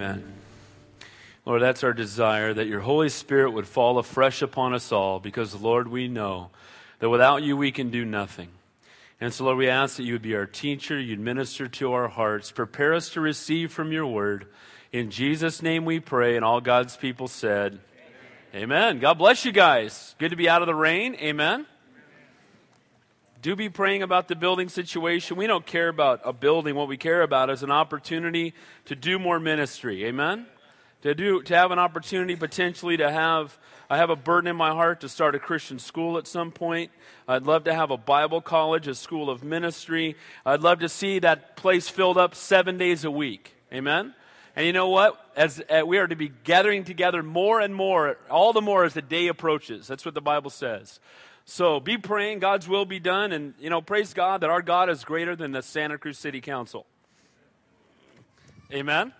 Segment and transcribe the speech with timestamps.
[0.00, 0.24] Amen.
[1.44, 5.54] Lord, that's our desire that your Holy Spirit would fall afresh upon us all because,
[5.54, 6.48] Lord, we know
[7.00, 8.48] that without you we can do nothing.
[9.20, 12.08] And so, Lord, we ask that you would be our teacher, you'd minister to our
[12.08, 14.46] hearts, prepare us to receive from your word.
[14.90, 17.78] In Jesus' name we pray, and all God's people said,
[18.54, 18.62] Amen.
[18.62, 18.98] Amen.
[19.00, 20.14] God bless you guys.
[20.18, 21.14] Good to be out of the rain.
[21.16, 21.66] Amen.
[23.42, 25.38] Do be praying about the building situation.
[25.38, 26.74] We don't care about a building.
[26.74, 28.52] What we care about is an opportunity
[28.84, 30.04] to do more ministry.
[30.04, 30.44] Amen?
[31.02, 33.56] To, do, to have an opportunity potentially to have,
[33.88, 36.90] I have a burden in my heart to start a Christian school at some point.
[37.26, 40.16] I'd love to have a Bible college, a school of ministry.
[40.44, 43.54] I'd love to see that place filled up seven days a week.
[43.72, 44.14] Amen?
[44.54, 45.18] And you know what?
[45.34, 48.92] As, as, we are to be gathering together more and more, all the more as
[48.92, 49.86] the day approaches.
[49.86, 51.00] That's what the Bible says.
[51.50, 54.88] So be praying, God's will be done, and you know, praise God that our God
[54.88, 56.86] is greater than the Santa Cruz City Council.
[58.72, 59.12] Amen.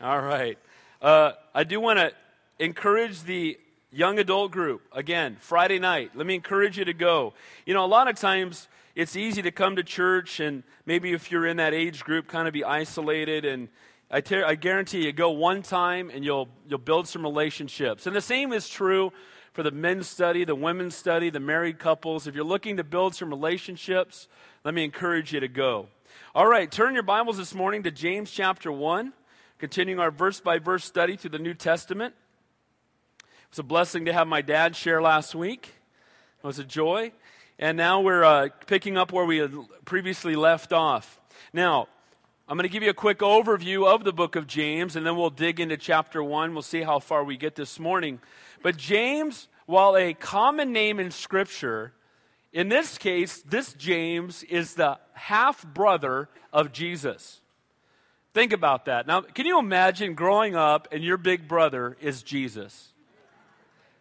[0.00, 0.58] All right.
[1.00, 2.10] Uh, I do want to
[2.58, 3.60] encourage the
[3.92, 6.10] young adult group again Friday night.
[6.16, 7.32] Let me encourage you to go.
[7.64, 11.30] You know, a lot of times it's easy to come to church, and maybe if
[11.30, 13.68] you're in that age group, kind of be isolated and.
[14.08, 18.06] I, I guarantee you, go one time and you'll, you'll build some relationships.
[18.06, 19.12] And the same is true
[19.56, 22.26] for the men's study, the women's study, the married couples.
[22.26, 24.28] If you're looking to build some relationships,
[24.64, 25.86] let me encourage you to go.
[26.34, 29.14] All right, turn your Bibles this morning to James chapter 1,
[29.58, 32.14] continuing our verse by verse study through the New Testament.
[33.48, 35.72] It's a blessing to have my dad share last week.
[36.44, 37.12] It was a joy.
[37.58, 39.54] And now we're uh, picking up where we had
[39.86, 41.18] previously left off.
[41.54, 41.88] Now,
[42.48, 45.16] I'm going to give you a quick overview of the book of James, and then
[45.16, 46.52] we'll dig into chapter 1.
[46.52, 48.20] We'll see how far we get this morning.
[48.62, 51.92] But James, while a common name in Scripture,
[52.52, 57.40] in this case, this James is the half brother of Jesus.
[58.32, 59.08] Think about that.
[59.08, 62.92] Now, can you imagine growing up and your big brother is Jesus?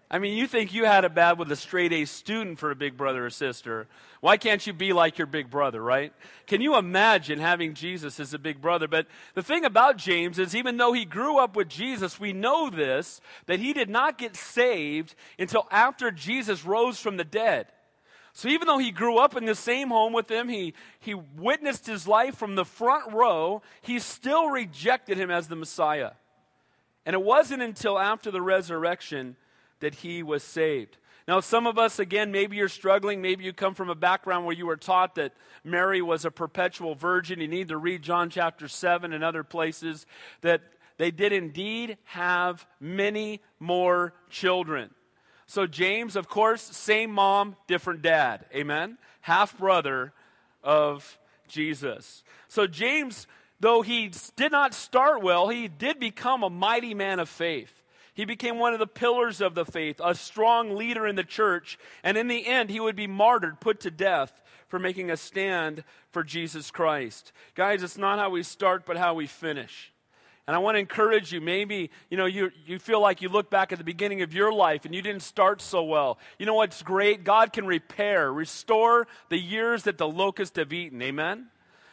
[0.09, 2.75] I mean, you think you had it bad with a straight A student for a
[2.75, 3.87] big brother or sister.
[4.21, 6.13] Why can't you be like your big brother, right?
[6.45, 8.87] Can you imagine having Jesus as a big brother?
[8.87, 12.69] But the thing about James is, even though he grew up with Jesus, we know
[12.69, 17.67] this, that he did not get saved until after Jesus rose from the dead.
[18.33, 21.87] So even though he grew up in the same home with him, he, he witnessed
[21.87, 26.11] his life from the front row, he still rejected him as the Messiah.
[27.05, 29.35] And it wasn't until after the resurrection
[29.85, 30.97] that he was saved.
[31.27, 33.21] Now, some of us, again, maybe you're struggling.
[33.21, 35.31] Maybe you come from a background where you were taught that
[35.63, 37.39] Mary was a perpetual virgin.
[37.39, 40.07] You need to read John chapter 7 and other places
[40.41, 40.63] that
[40.97, 44.89] they did indeed have many more children.
[45.45, 48.45] So, James, of course, same mom, different dad.
[48.55, 48.97] Amen?
[49.21, 50.13] Half brother
[50.63, 52.23] of Jesus.
[52.47, 53.27] So, James,
[53.59, 57.83] though he did not start well, he did become a mighty man of faith.
[58.15, 61.77] He became one of the pillars of the faith, a strong leader in the church,
[62.01, 65.83] and in the end, he would be martyred, put to death for making a stand
[66.09, 67.33] for Jesus Christ.
[67.55, 69.91] Guys, it's not how we start, but how we finish.
[70.47, 71.41] And I want to encourage you.
[71.41, 74.53] Maybe, you know, you, you feel like you look back at the beginning of your
[74.53, 76.19] life and you didn't start so well.
[76.37, 77.23] You know what's great?
[77.23, 81.01] God can repair, restore the years that the locusts have eaten.
[81.01, 81.47] Amen?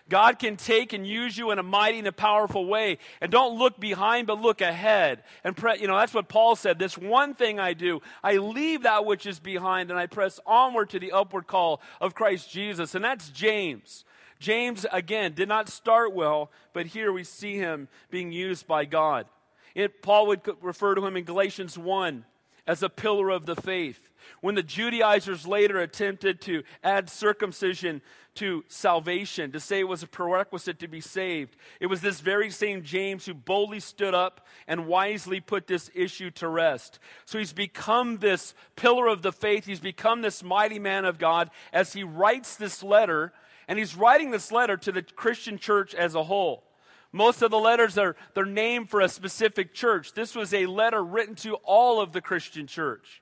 [0.09, 2.99] God can take and use you in a mighty and a powerful way.
[3.21, 5.23] And don't look behind, but look ahead.
[5.45, 6.79] And, pre- you know, that's what Paul said.
[6.79, 10.91] This one thing I do, I leave that which is behind and I press onward
[10.91, 12.95] to the upward call of Christ Jesus.
[12.95, 14.05] And that's James.
[14.39, 19.27] James, again, did not start well, but here we see him being used by God.
[19.75, 22.25] It, Paul would refer to him in Galatians 1
[22.67, 24.11] as a pillar of the faith.
[24.43, 28.03] When the Judaizers later attempted to add circumcision
[28.35, 32.51] to salvation, to say it was a prerequisite to be saved, it was this very
[32.51, 36.99] same James who boldly stood up and wisely put this issue to rest.
[37.25, 39.65] So he's become this pillar of the faith.
[39.65, 43.33] He's become this mighty man of God as he writes this letter,
[43.69, 46.65] and he's writing this letter to the Christian church as a whole.
[47.13, 50.15] Most of the letters are they're named for a specific church.
[50.15, 53.22] This was a letter written to all of the Christian church.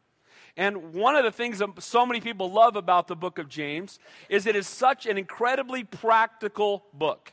[0.56, 3.98] And one of the things that so many people love about the book of James
[4.28, 7.32] is it is such an incredibly practical book.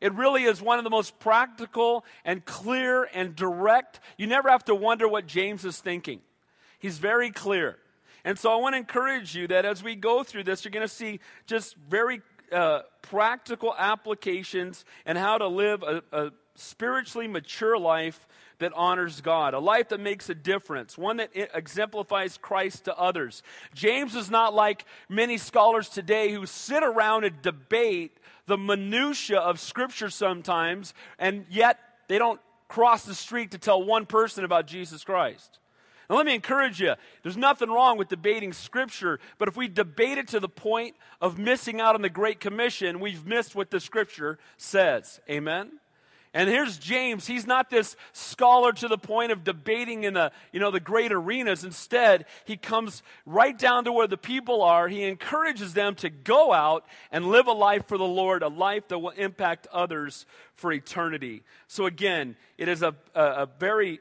[0.00, 4.00] It really is one of the most practical and clear and direct.
[4.18, 6.20] You never have to wonder what James is thinking.
[6.78, 7.78] He's very clear.
[8.24, 10.86] And so I want to encourage you that as we go through this, you're going
[10.86, 12.22] to see just very
[12.52, 18.26] uh, practical applications and how to live a, a spiritually mature life
[18.58, 23.42] that honors God, a life that makes a difference, one that exemplifies Christ to others.
[23.74, 29.58] James is not like many scholars today who sit around and debate the minutia of
[29.60, 31.78] Scripture sometimes, and yet
[32.08, 35.58] they don't cross the street to tell one person about Jesus Christ.
[36.08, 40.18] Now, let me encourage you there's nothing wrong with debating Scripture, but if we debate
[40.18, 43.80] it to the point of missing out on the Great Commission, we've missed what the
[43.80, 45.20] Scripture says.
[45.30, 45.72] Amen?
[46.34, 47.28] And here's James.
[47.28, 51.12] He's not this scholar to the point of debating in the, you know, the great
[51.12, 51.62] arenas.
[51.62, 54.88] Instead, he comes right down to where the people are.
[54.88, 58.88] He encourages them to go out and live a life for the Lord, a life
[58.88, 60.26] that will impact others
[60.56, 61.44] for eternity.
[61.68, 64.00] So again, it is a, a, a very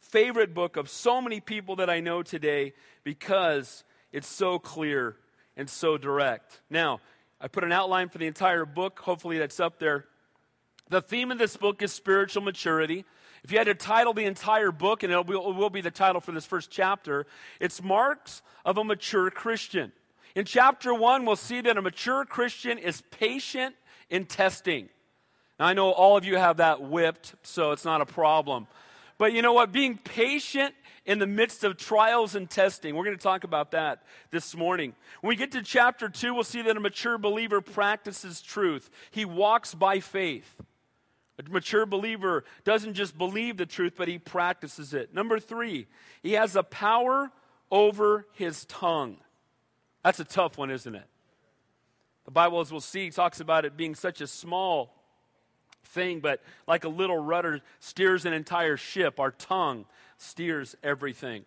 [0.00, 3.82] favorite book of so many people that I know today because
[4.12, 5.16] it's so clear
[5.56, 6.60] and so direct.
[6.68, 7.00] Now,
[7.40, 8.98] I put an outline for the entire book.
[9.00, 10.04] Hopefully, that's up there.
[10.92, 13.06] The theme of this book is spiritual maturity.
[13.42, 16.32] If you had to title the entire book, and it will, be the title for
[16.32, 17.26] this first chapter,
[17.60, 19.92] it's Marks of a Mature Christian.
[20.34, 23.74] In chapter one, we'll see that a mature Christian is patient
[24.10, 24.90] in testing.
[25.58, 28.66] Now, I know all of you have that whipped, so it's not a problem.
[29.16, 29.72] But you know what?
[29.72, 30.74] Being patient
[31.06, 32.94] in the midst of trials and testing.
[32.94, 34.92] We're going to talk about that this morning.
[35.22, 38.90] When we get to chapter 2, we'll see that a mature believer practices truth.
[39.10, 40.60] He walks by faith.
[41.46, 45.14] A mature believer doesn't just believe the truth, but he practices it.
[45.14, 45.86] Number three,
[46.22, 47.30] he has a power
[47.70, 49.16] over his tongue.
[50.04, 51.06] That's a tough one, isn't it?
[52.24, 54.94] The Bible, as we'll see, talks about it being such a small
[55.84, 59.86] thing, but like a little rudder steers an entire ship, our tongue
[60.18, 61.44] steers everything.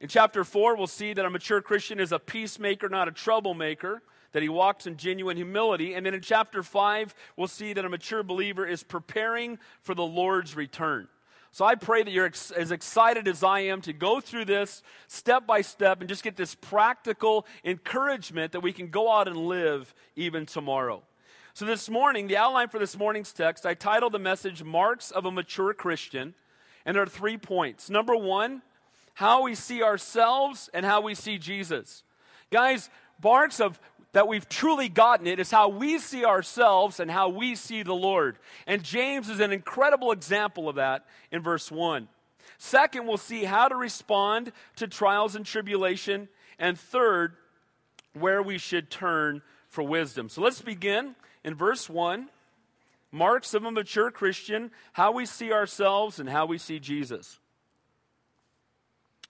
[0.00, 4.02] In chapter 4, we'll see that a mature Christian is a peacemaker, not a troublemaker,
[4.32, 5.94] that he walks in genuine humility.
[5.94, 10.04] And then in chapter 5, we'll see that a mature believer is preparing for the
[10.04, 11.08] Lord's return.
[11.52, 14.82] So I pray that you're ex- as excited as I am to go through this
[15.08, 19.36] step by step and just get this practical encouragement that we can go out and
[19.36, 21.02] live even tomorrow.
[21.52, 25.26] So, this morning, the outline for this morning's text, I titled the message Marks of
[25.26, 26.34] a Mature Christian.
[26.86, 27.90] And there are three points.
[27.90, 28.62] Number one,
[29.14, 32.04] how we see ourselves and how we see Jesus.
[32.50, 32.88] Guys,
[33.22, 33.78] marks of
[34.12, 37.94] that we've truly gotten it is how we see ourselves and how we see the
[37.94, 38.38] Lord.
[38.66, 42.08] And James is an incredible example of that in verse 1.
[42.58, 46.28] Second, we'll see how to respond to trials and tribulation.
[46.58, 47.36] And third,
[48.12, 50.28] where we should turn for wisdom.
[50.28, 51.14] So let's begin
[51.44, 52.28] in verse 1,
[53.12, 57.38] marks of a mature Christian, how we see ourselves and how we see Jesus.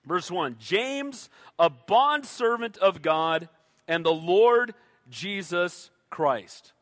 [0.06, 1.28] Verse 1 James,
[1.58, 3.48] a bondservant of God
[3.90, 4.72] and the Lord
[5.10, 6.72] Jesus Christ.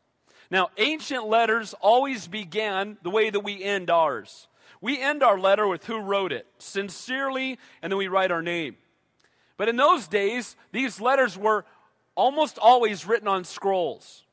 [0.51, 4.47] Now, ancient letters always began the way that we end ours.
[4.79, 8.77] We end our letter with who wrote it, sincerely, and then we write our name.
[9.57, 11.65] But in those days, these letters were
[12.15, 14.23] almost always written on scrolls.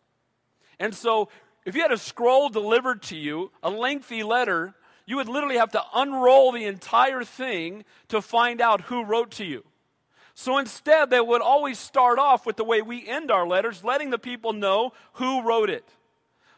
[0.78, 1.30] And so,
[1.64, 4.74] if you had a scroll delivered to you, a lengthy letter,
[5.06, 9.44] you would literally have to unroll the entire thing to find out who wrote to
[9.44, 9.64] you.
[10.38, 14.10] So instead, they would always start off with the way we end our letters, letting
[14.10, 15.88] the people know who wrote it.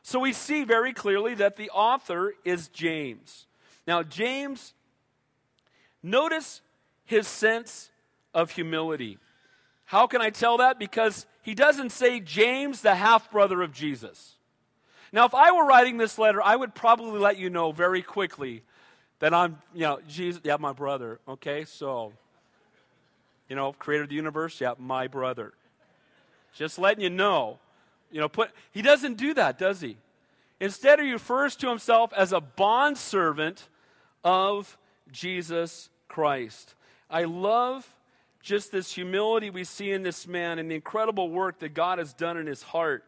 [0.02, 3.46] So we see very clearly that the author is James.
[3.86, 4.74] Now, James,
[6.02, 6.60] notice
[7.04, 7.90] his sense
[8.34, 9.16] of humility.
[9.84, 10.80] How can I tell that?
[10.80, 14.34] Because he doesn't say James, the half brother of Jesus.
[15.12, 18.64] Now, if I were writing this letter, I would probably let you know very quickly
[19.20, 21.20] that I'm, you know, Jesus, yeah, my brother.
[21.28, 22.12] Okay, so,
[23.48, 25.52] you know, creator of the universe, yeah, my brother.
[26.54, 27.58] Just letting you know.
[28.10, 29.96] You know, put, he doesn't do that, does he?
[30.60, 33.68] Instead, he refers to himself as a bondservant
[34.24, 34.76] of
[35.12, 36.74] Jesus Christ.
[37.10, 37.94] I love
[38.42, 42.12] just this humility we see in this man and the incredible work that God has
[42.12, 43.04] done in his heart.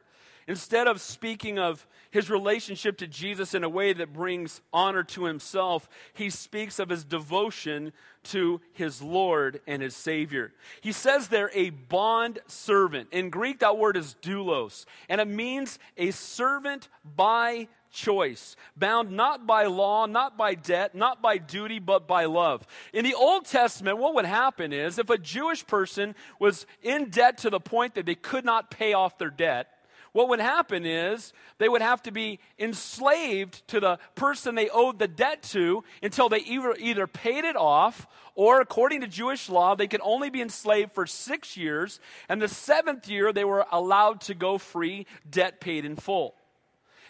[0.51, 5.27] Instead of speaking of his relationship to Jesus in a way that brings honor to
[5.27, 7.93] himself, he speaks of his devotion
[8.25, 10.53] to his Lord and his Savior.
[10.81, 13.11] He says there, a bond servant.
[13.13, 19.47] In Greek, that word is doulos, and it means a servant by choice, bound not
[19.47, 22.67] by law, not by debt, not by duty, but by love.
[22.93, 27.39] In the Old Testament, what would happen is if a Jewish person was in debt
[27.39, 29.69] to the point that they could not pay off their debt,
[30.13, 34.99] what would happen is they would have to be enslaved to the person they owed
[34.99, 39.75] the debt to until they either, either paid it off or, according to Jewish law,
[39.75, 42.01] they could only be enslaved for six years.
[42.29, 46.35] And the seventh year, they were allowed to go free, debt paid in full.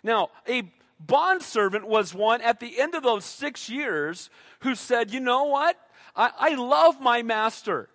[0.02, 0.62] Now, a
[0.99, 4.30] bondservant was one at the end of those six years
[4.61, 5.76] who said, You know what?
[6.16, 7.88] I, I love my master.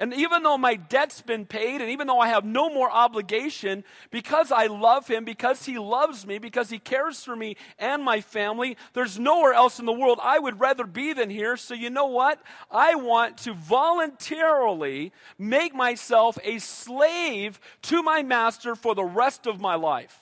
[0.00, 3.84] And even though my debt's been paid, and even though I have no more obligation,
[4.10, 8.22] because I love him, because he loves me, because he cares for me and my
[8.22, 11.54] family, there's nowhere else in the world I would rather be than here.
[11.58, 12.40] So you know what?
[12.70, 19.60] I want to voluntarily make myself a slave to my master for the rest of
[19.60, 20.18] my life.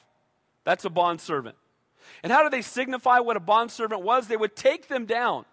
[0.64, 1.54] That's a bondservant.
[2.24, 4.26] And how do they signify what a bondservant was?
[4.26, 5.44] They would take them down.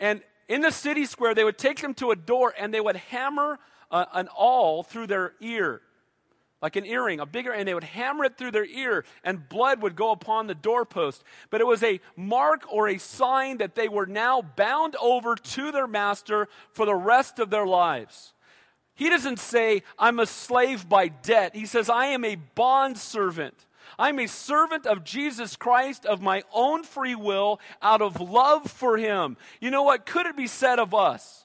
[0.00, 2.96] And in the city square, they would take them to a door and they would
[2.96, 3.58] hammer
[3.90, 5.82] uh, an awl through their ear,
[6.62, 9.82] like an earring, a bigger, and they would hammer it through their ear, and blood
[9.82, 11.22] would go upon the doorpost.
[11.50, 15.70] But it was a mark or a sign that they were now bound over to
[15.70, 18.32] their master for the rest of their lives.
[18.94, 21.54] He doesn't say, I'm a slave by debt.
[21.54, 23.67] He says, I am a bond servant.
[23.98, 28.96] I'm a servant of Jesus Christ of my own free will out of love for
[28.96, 29.36] him.
[29.60, 30.06] You know what?
[30.06, 31.44] Could it be said of us?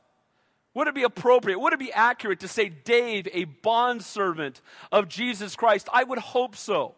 [0.73, 1.59] Would it be appropriate?
[1.59, 5.88] Would it be accurate to say Dave, a bondservant of Jesus Christ?
[5.93, 6.95] I would hope so.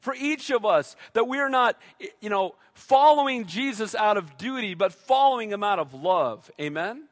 [0.00, 1.76] For each of us, that we are not,
[2.20, 6.48] you know, following Jesus out of duty, but following him out of love.
[6.60, 7.07] Amen?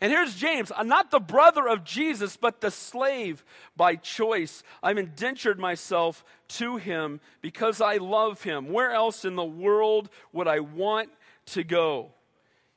[0.00, 0.70] And here's James.
[0.76, 3.44] I'm not the brother of Jesus, but the slave
[3.76, 4.62] by choice.
[4.82, 8.68] I've indentured myself to him because I love him.
[8.68, 11.08] Where else in the world would I want
[11.46, 12.12] to go?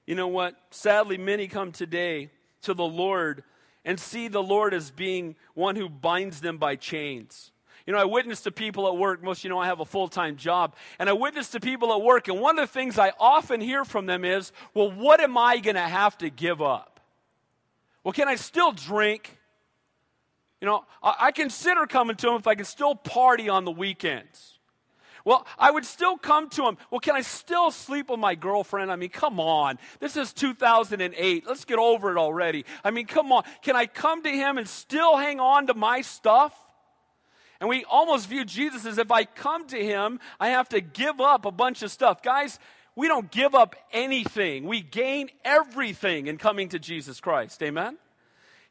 [0.06, 0.56] You know what?
[0.72, 2.30] Sadly, many come today
[2.64, 3.44] to the Lord
[3.86, 7.52] and see the Lord as being one who binds them by chains.
[7.86, 9.24] You know, I witness to people at work.
[9.24, 10.76] Most you know I have a full time job.
[11.00, 12.28] And I witness to people at work.
[12.28, 15.58] And one of the things I often hear from them is, well, what am I
[15.58, 16.99] going to have to give up?
[18.04, 19.38] Well, can I still drink?
[20.62, 23.72] You know, I, I consider coming to him if I can still party on the
[23.72, 24.60] weekends.
[25.26, 26.78] Well, I would still come to him.
[26.90, 28.92] Well, can I still sleep with my girlfriend?
[28.92, 29.78] I mean, come on.
[30.00, 31.46] This is 2008.
[31.46, 32.66] Let's get over it already.
[32.84, 33.44] I mean, come on.
[33.62, 36.54] Can I come to him and still hang on to my stuff?
[37.60, 41.20] And we almost view Jesus as if I come to him, I have to give
[41.20, 42.24] up a bunch of stuff.
[42.24, 42.58] Guys,
[43.00, 44.66] we don't give up anything.
[44.66, 47.64] We gain everything in coming to Jesus Christ.
[47.64, 47.98] Amen?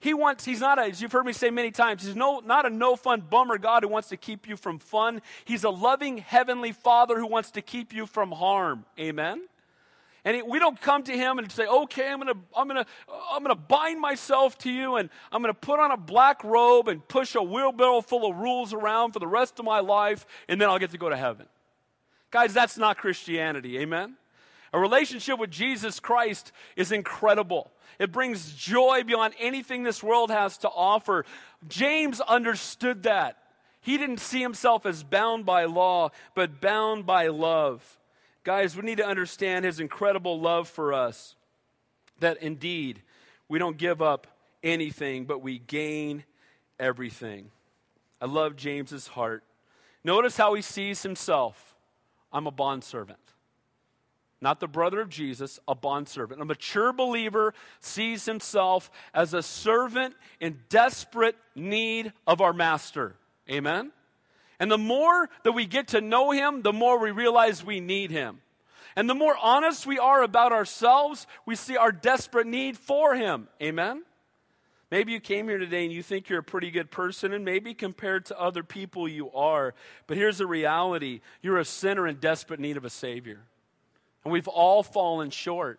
[0.01, 2.67] He wants, he's not a, as you've heard me say many times, he's no, not
[2.67, 5.23] a no fun bummer God who wants to keep you from fun.
[5.47, 8.85] He's a loving heavenly father who wants to keep you from harm.
[9.01, 9.49] Amen?
[10.27, 12.85] And we don't come to him and say, okay, I'm going to I'm gonna,
[13.33, 16.89] I'm gonna bind myself to you and I'm going to put on a black robe
[16.89, 20.61] and push a wheelbarrow full of rules around for the rest of my life and
[20.61, 21.47] then I'll get to go to heaven.
[22.31, 23.79] Guys, that's not Christianity.
[23.79, 24.17] Amen?
[24.73, 27.71] A relationship with Jesus Christ is incredible.
[27.99, 31.25] It brings joy beyond anything this world has to offer.
[31.69, 33.39] James understood that.
[33.81, 37.99] He didn't see himself as bound by law, but bound by love.
[38.45, 41.35] Guys, we need to understand his incredible love for us.
[42.21, 43.03] That indeed,
[43.49, 44.27] we don't give up
[44.63, 46.25] anything, but we gain
[46.79, 47.51] everything.
[48.21, 49.45] I love James's heart.
[50.05, 51.75] Notice how he sees himself.
[52.33, 53.19] I'm a bondservant.
[54.41, 56.41] Not the brother of Jesus, a bondservant.
[56.41, 63.17] A mature believer sees himself as a servant in desperate need of our master.
[63.51, 63.91] Amen?
[64.61, 68.11] And the more that we get to know him, the more we realize we need
[68.11, 68.41] him.
[68.95, 73.49] And the more honest we are about ourselves, we see our desperate need for him.
[73.63, 74.03] Amen?
[74.91, 77.75] Maybe you came here today and you think you're a pretty good person, and maybe
[77.75, 79.75] compared to other people you are.
[80.07, 83.41] But here's the reality you're a sinner in desperate need of a Savior.
[84.25, 85.79] And we've all fallen short,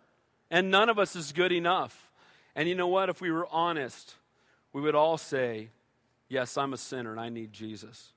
[0.51, 2.11] and none of us is good enough.
[2.55, 3.09] And you know what?
[3.09, 4.15] If we were honest,
[4.73, 5.69] we would all say,
[6.29, 8.13] Yes, I'm a sinner and I need Jesus.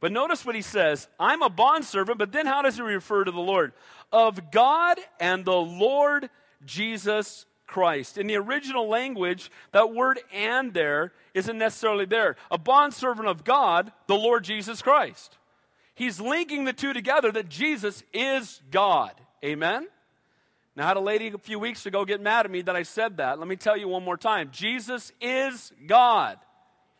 [0.00, 3.30] But notice what he says I'm a bondservant, but then how does he refer to
[3.30, 3.72] the Lord?
[4.10, 6.28] Of God and the Lord
[6.64, 8.18] Jesus Christ.
[8.18, 12.36] In the original language, that word and there isn't necessarily there.
[12.50, 15.38] A bondservant of God, the Lord Jesus Christ.
[15.94, 19.12] He's linking the two together that Jesus is God.
[19.44, 19.88] Amen?
[20.76, 22.82] Now, I had a lady a few weeks ago get mad at me that I
[22.82, 23.38] said that.
[23.38, 26.38] Let me tell you one more time Jesus is God.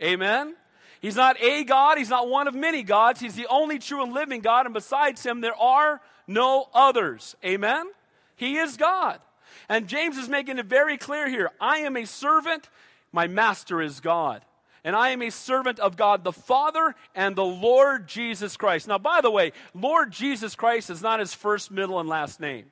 [0.03, 0.55] Amen?
[1.01, 3.21] He's not a God, He's not one of many gods.
[3.21, 7.35] He's the only true and living God, and besides Him, there are no others.
[7.45, 7.87] Amen?
[8.37, 9.21] He is God.
[9.73, 12.69] And James is making it very clear here I am a servant,
[13.11, 14.45] my master is God.
[14.85, 18.87] And I am a servant of God the Father and the Lord Jesus Christ.
[18.87, 22.67] Now, by the way, Lord Jesus Christ is not his first, middle, and last name.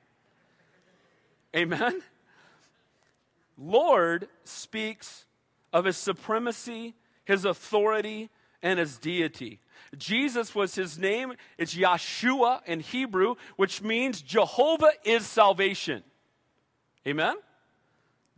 [1.55, 2.03] Amen?
[3.57, 5.25] Lord speaks
[5.73, 6.93] of his supremacy,
[7.25, 8.29] his authority,
[8.61, 9.59] and his deity.
[9.97, 11.33] Jesus was his name.
[11.57, 16.03] It's Yeshua in Hebrew, which means Jehovah is salvation.
[17.07, 17.35] Amen?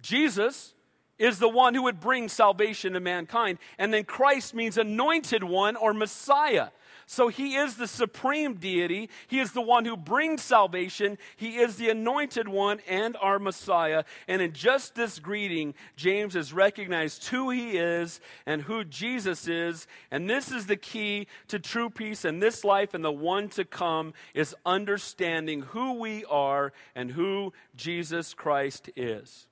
[0.02, 0.74] Jesus
[1.18, 3.60] is the one who would bring salvation to mankind.
[3.78, 6.70] And then Christ means anointed one or Messiah.
[7.06, 9.10] So he is the supreme deity.
[9.28, 11.18] He is the one who brings salvation.
[11.36, 14.04] He is the anointed one and our Messiah.
[14.28, 19.88] And in just this greeting, James has recognized who he is and who Jesus is.
[20.12, 23.66] And this is the key to true peace in this life and the one to
[23.66, 29.48] come is understanding who we are and who Jesus Christ is.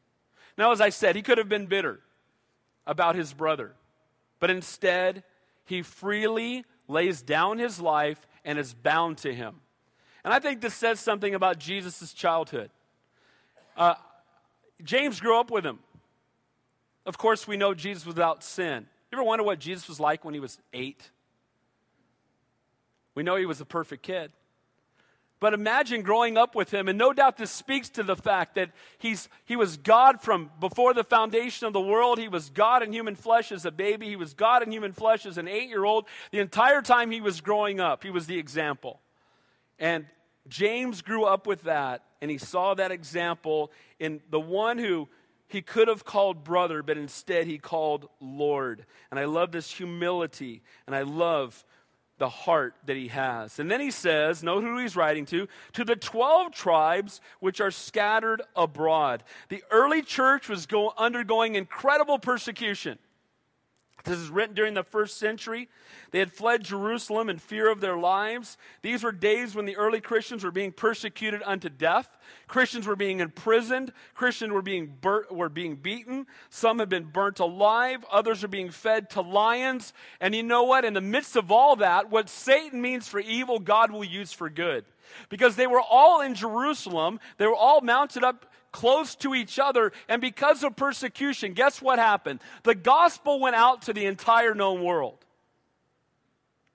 [0.57, 1.99] Now, as I said, he could have been bitter
[2.85, 3.73] about his brother,
[4.39, 5.23] but instead,
[5.65, 9.55] he freely lays down his life and is bound to him.
[10.23, 12.69] And I think this says something about Jesus' childhood.
[13.75, 13.95] Uh,
[14.83, 15.79] James grew up with him.
[17.05, 18.85] Of course, we know Jesus without sin.
[19.11, 21.09] You ever wonder what Jesus was like when he was eight?
[23.15, 24.31] We know he was a perfect kid.
[25.41, 28.69] But imagine growing up with him, and no doubt this speaks to the fact that
[28.99, 32.19] he's, he was God from before the foundation of the world.
[32.19, 34.07] He was God in human flesh as a baby.
[34.07, 36.05] He was God in human flesh as an eight year old.
[36.29, 39.01] The entire time he was growing up, he was the example.
[39.79, 40.05] And
[40.47, 45.09] James grew up with that, and he saw that example in the one who
[45.47, 48.85] he could have called brother, but instead he called Lord.
[49.09, 51.65] And I love this humility, and I love
[52.21, 53.57] the heart that he has.
[53.57, 57.71] And then he says, note who he's writing to, to the 12 tribes which are
[57.71, 59.23] scattered abroad.
[59.49, 62.99] The early church was go, undergoing incredible persecution.
[64.03, 65.69] This is written during the first century.
[66.11, 68.57] They had fled Jerusalem in fear of their lives.
[68.81, 72.09] These were days when the early Christians were being persecuted unto death.
[72.47, 73.93] Christians were being imprisoned.
[74.13, 74.97] Christians were being,
[75.29, 76.27] were being beaten.
[76.49, 78.03] Some had been burnt alive.
[78.11, 79.93] Others are being fed to lions.
[80.19, 80.83] And you know what?
[80.83, 84.49] In the midst of all that, what Satan means for evil, God will use for
[84.49, 84.85] good.
[85.29, 87.19] Because they were all in Jerusalem.
[87.37, 89.91] They were all mounted up close to each other.
[90.07, 92.41] And because of persecution, guess what happened?
[92.63, 95.17] The gospel went out to the entire known world.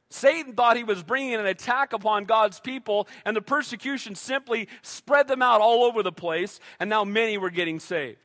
[0.09, 5.27] Satan thought he was bringing an attack upon God's people, and the persecution simply spread
[5.27, 8.19] them out all over the place, and now many were getting saved.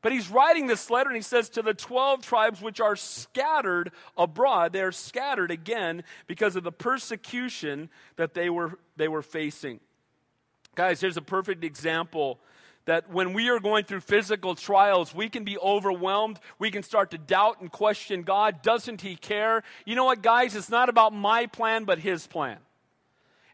[0.00, 3.90] But he's writing this letter, and he says, To the 12 tribes which are scattered
[4.16, 9.80] abroad, they are scattered again because of the persecution that they were, they were facing.
[10.76, 12.38] Guys, here's a perfect example
[12.88, 16.40] that when we are going through physical trials, we can be overwhelmed.
[16.58, 18.62] We can start to doubt and question God.
[18.62, 19.62] Doesn't He care?
[19.84, 20.56] You know what, guys?
[20.56, 22.56] It's not about my plan, but His plan.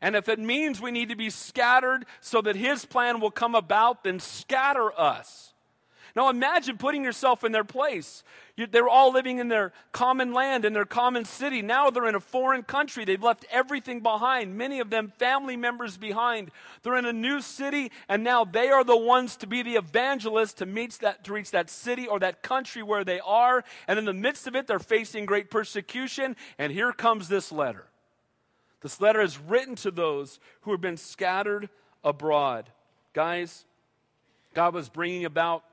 [0.01, 3.57] And if it means we need to be scattered so that His plan will come
[3.57, 5.54] about, then scatter us.
[6.16, 8.22] Now imagine putting yourself in their place.
[8.57, 11.61] You, they were all living in their common land, in their common city.
[11.61, 13.05] Now they're in a foreign country.
[13.05, 16.53] They've left everything behind, many of them family members behind.
[16.83, 20.55] They're in a new city, and now they are the ones to be the evangelists
[20.55, 23.64] to, meet that, to reach that city or that country where they are.
[23.88, 26.37] And in the midst of it, they're facing great persecution.
[26.59, 27.87] And here comes this letter.
[28.83, 31.70] This letter is written to those who have been scattered
[32.05, 32.70] abroad.
[33.14, 33.64] Guys,
[34.53, 35.64] God was bringing about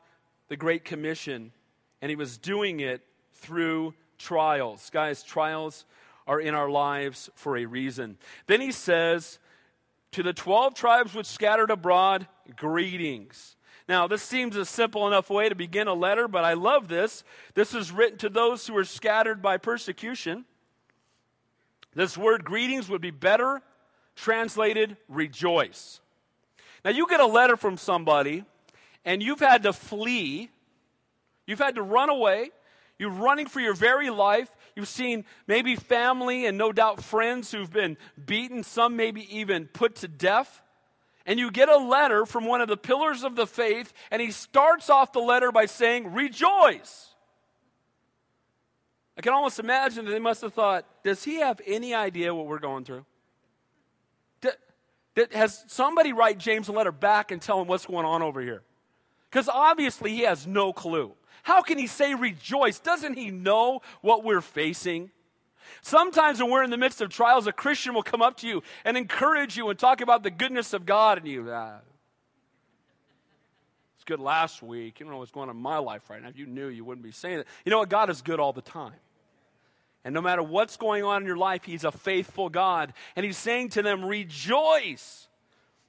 [0.52, 1.54] the Great Commission,
[2.02, 3.02] and he was doing it
[3.36, 4.90] through trials.
[4.90, 5.86] Guys, trials
[6.28, 8.18] are in our lives for a reason.
[8.48, 9.40] Then he says,
[10.12, 13.56] To the 12 tribes which scattered abroad, greetings.
[13.88, 17.24] Now, this seems a simple enough way to begin a letter, but I love this.
[17.54, 20.44] This is written to those who are scattered by persecution.
[21.96, 23.62] This word greetings would be better
[24.18, 26.02] translated rejoice.
[26.84, 28.44] Now, you get a letter from somebody
[29.06, 30.50] and you've had to flee,
[31.46, 32.52] you've had to run away,
[33.02, 34.48] you're running for your very life.
[34.76, 39.96] You've seen maybe family and no doubt friends who've been beaten, some maybe even put
[39.98, 40.62] to death.
[41.26, 44.30] And you get a letter from one of the pillars of the faith, and he
[44.30, 47.16] starts off the letter by saying, Rejoice.
[49.18, 52.46] I can almost imagine that they must have thought, Does he have any idea what
[52.46, 53.06] we're going through?
[55.32, 58.62] has somebody write James a letter back and tell him what's going on over here?
[59.32, 61.13] Because obviously he has no clue.
[61.44, 62.80] How can he say rejoice?
[62.80, 65.10] Doesn't he know what we're facing?
[65.82, 68.62] Sometimes when we're in the midst of trials, a Christian will come up to you
[68.84, 71.80] and encourage you and talk about the goodness of God, and you, ah,
[73.96, 75.00] it's good last week.
[75.00, 76.28] You don't know what's going on in my life right now.
[76.28, 77.48] If you knew, you wouldn't be saying it.
[77.65, 77.89] You know what?
[77.89, 78.94] God is good all the time.
[80.04, 82.94] And no matter what's going on in your life, He's a faithful God.
[83.15, 85.28] And He's saying to them, Rejoice.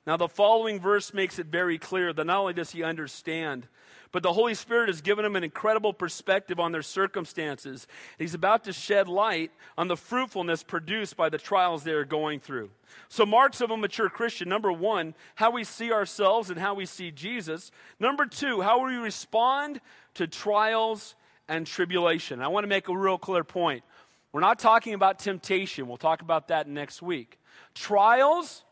[0.06, 3.68] Now, the following verse makes it very clear that not only does he understand,
[4.12, 7.86] But the Holy Spirit has given him an incredible perspective on their circumstances.
[8.18, 12.38] He's about to shed light on the fruitfulness produced by the trials they are going
[12.38, 12.70] through.
[13.08, 16.84] So, marks of a mature Christian number one, how we see ourselves and how we
[16.84, 17.70] see Jesus.
[17.98, 19.80] Number two, how we respond
[20.14, 21.14] to trials
[21.48, 22.42] and tribulation.
[22.42, 23.82] I want to make a real clear point.
[24.30, 25.88] We're not talking about temptation.
[25.88, 27.38] We'll talk about that next week.
[27.74, 28.64] Trials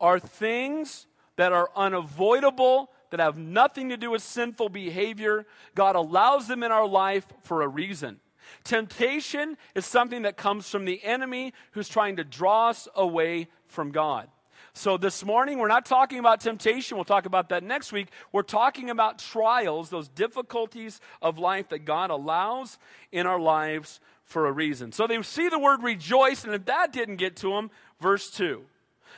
[0.00, 1.06] are things
[1.36, 5.46] that are unavoidable that have nothing to do with sinful behavior.
[5.74, 8.20] God allows them in our life for a reason.
[8.64, 13.90] Temptation is something that comes from the enemy who's trying to draw us away from
[13.90, 14.28] God.
[14.74, 16.96] So, this morning, we're not talking about temptation.
[16.96, 18.08] We'll talk about that next week.
[18.30, 22.78] We're talking about trials, those difficulties of life that God allows
[23.10, 24.92] in our lives for a reason.
[24.92, 28.62] So, they see the word rejoice, and if that didn't get to them, verse 2.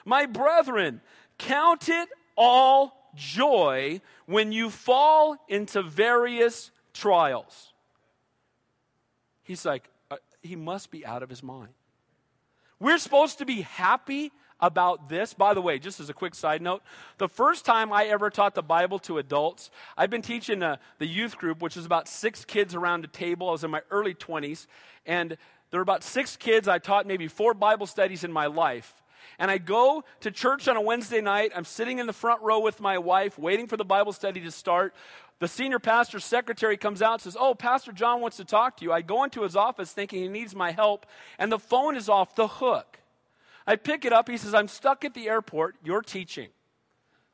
[0.04, 1.00] My brethren,
[1.38, 7.72] count it all joy when you fall into various trials.
[9.42, 11.72] He's like, uh, he must be out of his mind.
[12.78, 15.34] We're supposed to be happy about this.
[15.34, 16.82] By the way, just as a quick side note,
[17.18, 21.06] the first time I ever taught the Bible to adults, I've been teaching uh, the
[21.06, 23.48] youth group, which is about six kids around a table.
[23.48, 24.66] I was in my early 20s,
[25.06, 25.36] and
[25.70, 26.68] there were about six kids.
[26.68, 28.99] I taught maybe four Bible studies in my life
[29.40, 31.50] and I go to church on a Wednesday night.
[31.56, 34.50] I'm sitting in the front row with my wife, waiting for the Bible study to
[34.50, 34.94] start.
[35.38, 38.84] The senior pastor's secretary comes out and says, Oh, Pastor John wants to talk to
[38.84, 38.92] you.
[38.92, 41.06] I go into his office thinking he needs my help,
[41.38, 42.98] and the phone is off the hook.
[43.66, 44.28] I pick it up.
[44.28, 45.76] He says, I'm stuck at the airport.
[45.82, 46.48] You're teaching.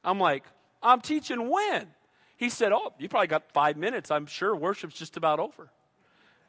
[0.05, 0.45] I'm like,
[0.81, 1.89] I'm teaching when?
[2.37, 4.13] He said, Oh, you probably got five minutes.
[4.13, 5.71] I'm sure worship's just about over.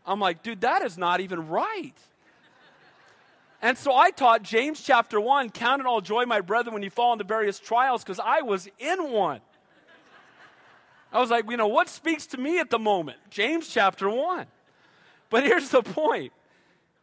[0.05, 1.95] I'm like, dude, that is not even right.
[3.61, 6.89] And so I taught James chapter 1 Count it all joy, my brethren, when you
[6.89, 9.41] fall into various trials, because I was in one.
[11.11, 13.17] I was like, you know, what speaks to me at the moment?
[13.29, 14.45] James chapter 1.
[15.29, 16.33] But here's the point.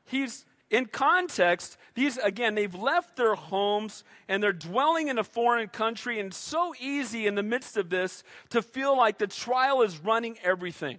[0.05, 5.69] He's in context, these again, they've left their homes and they're dwelling in a foreign
[5.69, 9.99] country, and so easy in the midst of this to feel like the trial is
[9.99, 10.99] running everything.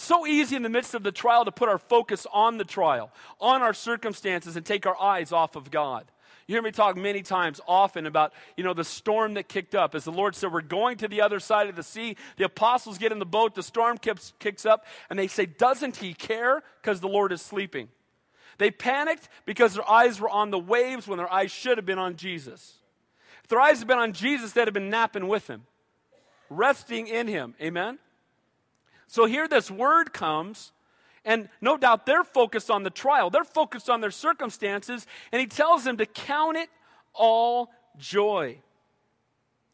[0.00, 3.10] So easy in the midst of the trial to put our focus on the trial,
[3.40, 6.04] on our circumstances, and take our eyes off of God.
[6.46, 9.96] You hear me talk many times, often about, you know, the storm that kicked up.
[9.96, 12.16] As the Lord said, we're going to the other side of the sea.
[12.36, 15.96] The apostles get in the boat, the storm kicks, kicks up, and they say, Doesn't
[15.96, 16.62] he care?
[16.80, 17.88] Because the Lord is sleeping.
[18.58, 21.98] They panicked because their eyes were on the waves when their eyes should have been
[21.98, 22.74] on Jesus.
[23.42, 25.64] If their eyes had been on Jesus, they'd have been napping with him,
[26.50, 27.56] resting in him.
[27.60, 27.98] Amen?
[29.08, 30.72] So here this word comes,
[31.24, 35.46] and no doubt they're focused on the trial, they're focused on their circumstances, and he
[35.46, 36.68] tells them to count it
[37.14, 38.58] all joy.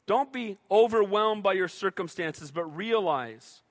[0.07, 3.63] Don't be overwhelmed by your circumstances, but realize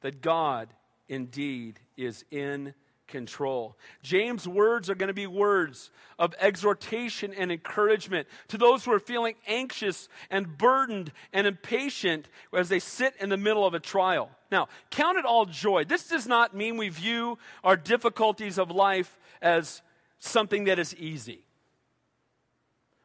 [0.00, 0.68] that God
[1.08, 2.72] indeed is in
[3.10, 3.76] control.
[4.02, 8.98] James' words are going to be words of exhortation and encouragement to those who are
[8.98, 14.30] feeling anxious and burdened and impatient as they sit in the middle of a trial.
[14.50, 15.84] Now, count it all joy.
[15.84, 19.82] This does not mean we view our difficulties of life as
[20.18, 21.44] something that is easy.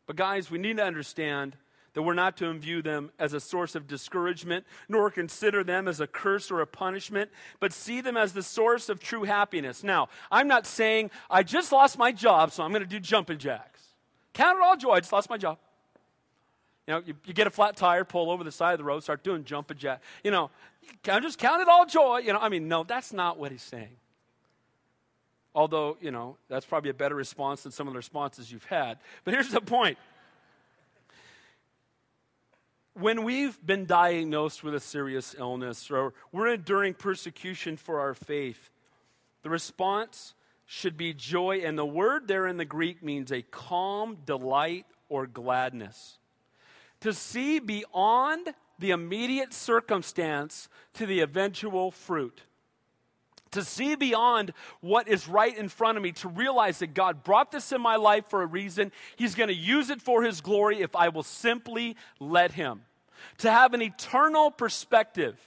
[0.08, 1.58] But, guys, we need to understand
[1.96, 6.02] that we're not to view them as a source of discouragement, nor consider them as
[6.02, 7.32] a curse or a punishment,
[7.62, 9.82] but see them as the source of true happiness.
[9.82, 13.38] Now, I'm not saying I just lost my job, so I'm going to do jumping
[13.38, 13.82] jacks.
[14.34, 15.58] Count it all joy, I just lost my job.
[16.86, 19.02] You know, you, you, get a flat tire, pull over the side of the road,
[19.02, 20.02] start doing jumping jack.
[20.24, 20.52] You know,
[21.10, 22.20] I'm just count it all joy.
[22.20, 23.96] You know, I mean, no, that's not what he's saying.
[25.56, 28.98] Although, you know, that's probably a better response than some of the responses you've had.
[29.24, 29.98] But here's the point
[32.96, 38.70] when we've been diagnosed with a serious illness or we're enduring persecution for our faith,
[39.44, 40.34] the response
[40.66, 41.62] should be joy.
[41.64, 46.18] And the word there in the Greek means a calm delight or gladness.
[47.02, 52.44] To see beyond the immediate circumstance to the eventual fruit.
[53.56, 57.54] To see beyond what is right in front of me, to realize that God brought
[57.54, 58.92] this in my life for a reason.
[59.16, 62.82] He's going to use it for His glory if I will simply let Him.
[63.40, 65.40] To have an eternal perspective.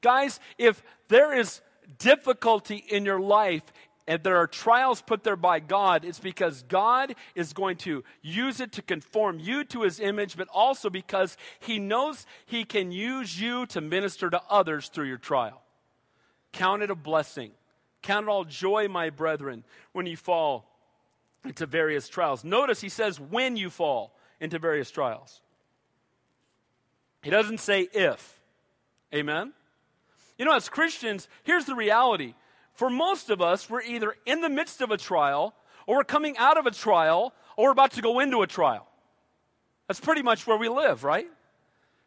[0.00, 1.60] Guys, if there is
[1.98, 3.62] difficulty in your life,
[4.06, 8.58] and there are trials put there by God, it's because God is going to use
[8.58, 13.38] it to conform you to his image, but also because he knows he can use
[13.38, 15.62] you to minister to others through your trial.
[16.52, 17.52] Count it a blessing.
[18.02, 20.66] Count it all joy, my brethren, when you fall
[21.44, 22.44] into various trials.
[22.44, 25.40] Notice he says when you fall into various trials.
[27.22, 28.40] He doesn't say if.
[29.14, 29.52] Amen?
[30.38, 32.34] You know, as Christians, here's the reality.
[32.72, 35.54] For most of us, we're either in the midst of a trial,
[35.86, 38.86] or we're coming out of a trial, or we're about to go into a trial.
[39.86, 41.26] That's pretty much where we live, right?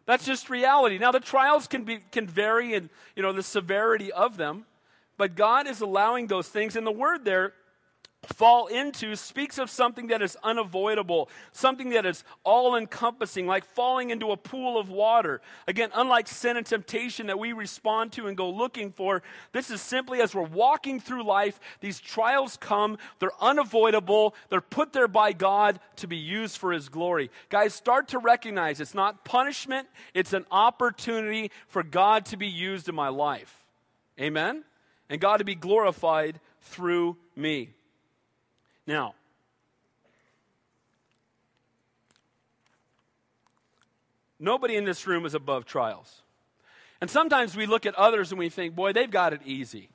[0.06, 0.98] That's just reality.
[0.98, 4.66] Now, the trials can, be, can vary in you know, the severity of them,
[5.18, 6.76] but God is allowing those things.
[6.76, 7.54] And the word there
[8.26, 14.10] fall into speaks of something that is unavoidable, something that is all encompassing, like falling
[14.10, 15.42] into a pool of water.
[15.68, 19.82] Again, unlike sin and temptation that we respond to and go looking for, this is
[19.82, 25.34] simply as we're walking through life, these trials come, they're unavoidable, they're put there by
[25.34, 27.30] God to be used for His glory.
[27.50, 32.88] Guys, start to recognize it's not punishment, it's an opportunity for God to be used
[32.88, 33.66] in my life.
[34.20, 34.64] Amen?
[35.10, 37.72] And God to be glorified through me.
[38.86, 39.16] Now,
[44.40, 46.22] nobody in this room is above trials.
[47.00, 49.90] And sometimes we look at others and we think, boy, they've got it easy.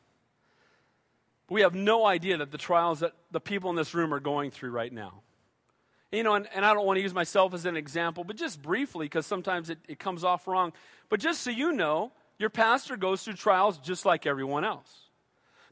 [1.51, 4.51] We have no idea that the trials that the people in this room are going
[4.51, 5.23] through right now.
[6.13, 8.63] You know, and, and I don't want to use myself as an example, but just
[8.63, 10.73] briefly, because sometimes it, it comes off wrong.
[11.11, 15.08] But just so you know, your pastor goes through trials just like everyone else.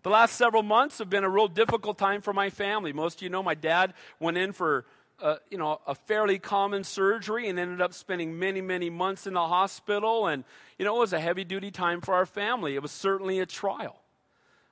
[0.07, 2.93] The last several months have been a real difficult time for my family.
[2.93, 4.85] Most of you know my dad went in for
[5.21, 9.35] uh, you know, a fairly common surgery and ended up spending many, many months in
[9.35, 10.29] the hospital.
[10.29, 10.45] And,
[10.79, 12.77] you know, it was a heavy duty time for our family.
[12.77, 13.97] It was certainly a trial.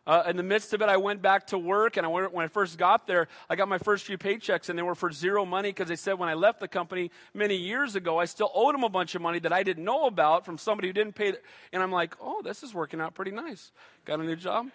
[0.07, 2.45] Uh, in the midst of it, I went back to work, and I went, when
[2.45, 5.45] I first got there, I got my first few paychecks, and they were for zero
[5.45, 8.73] money because they said when I left the company many years ago, I still owed
[8.73, 11.33] them a bunch of money that I didn't know about from somebody who didn't pay.
[11.73, 13.73] And I'm like, oh, this is working out pretty nice.
[14.05, 14.69] Got a new job?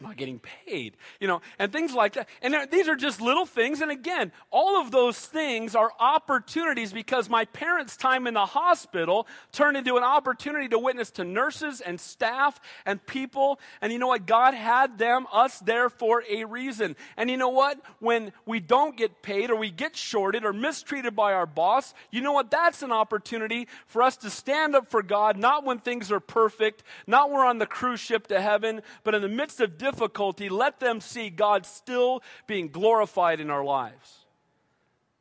[0.00, 0.96] Am I getting paid?
[1.20, 2.28] You know, and things like that.
[2.42, 3.80] And these are just little things.
[3.80, 9.26] And again, all of those things are opportunities because my parents' time in the hospital
[9.52, 13.58] turned into an opportunity to witness to nurses and staff and people.
[13.80, 14.26] And you know what?
[14.26, 16.96] God had them, us there for a reason.
[17.16, 17.80] And you know what?
[17.98, 22.20] When we don't get paid or we get shorted or mistreated by our boss, you
[22.20, 22.50] know what?
[22.50, 26.82] That's an opportunity for us to stand up for God, not when things are perfect,
[27.06, 30.80] not we're on the cruise ship to heaven, but in the midst of difficulty, let
[30.80, 34.26] them see God still being glorified in our lives.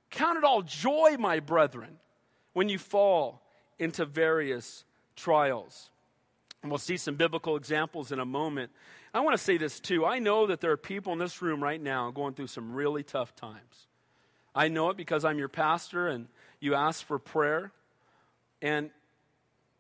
[0.09, 1.97] Count it all joy, my brethren,
[2.53, 3.41] when you fall
[3.77, 4.83] into various
[5.15, 5.89] trials.
[6.63, 8.71] And we'll see some biblical examples in a moment.
[9.13, 10.05] I want to say this too.
[10.05, 13.03] I know that there are people in this room right now going through some really
[13.03, 13.87] tough times.
[14.55, 16.27] I know it because I'm your pastor and
[16.59, 17.71] you ask for prayer.
[18.61, 18.89] And,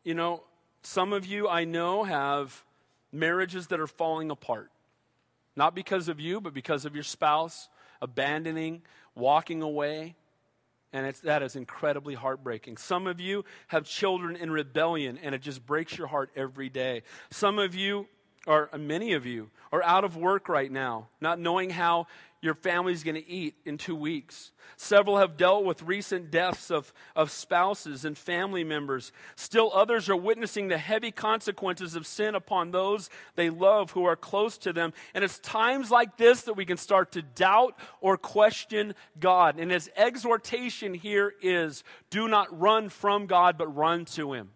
[0.03, 0.43] you know,
[0.83, 2.63] some of you I know have
[3.11, 4.69] marriages that are falling apart.
[5.55, 7.69] Not because of you, but because of your spouse
[8.01, 8.81] abandoning,
[9.15, 10.15] walking away.
[10.93, 12.77] And that is incredibly heartbreaking.
[12.77, 17.03] Some of you have children in rebellion, and it just breaks your heart every day.
[17.31, 18.07] Some of you,
[18.47, 22.07] or many of you, are out of work right now, not knowing how
[22.45, 24.51] your family's going to eat in two weeks.
[24.77, 29.11] Several have dealt with recent deaths of, of spouses and family members.
[29.35, 34.15] Still, others are witnessing the heavy consequences of sin upon those they love who are
[34.15, 34.93] close to them.
[35.13, 39.59] And it's times like this that we can start to doubt or question God.
[39.59, 44.51] And his exhortation here is do not run from God, but run to him.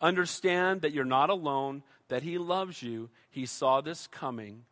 [0.00, 3.08] Understand that you're not alone, that he loves you.
[3.30, 4.64] He saw this coming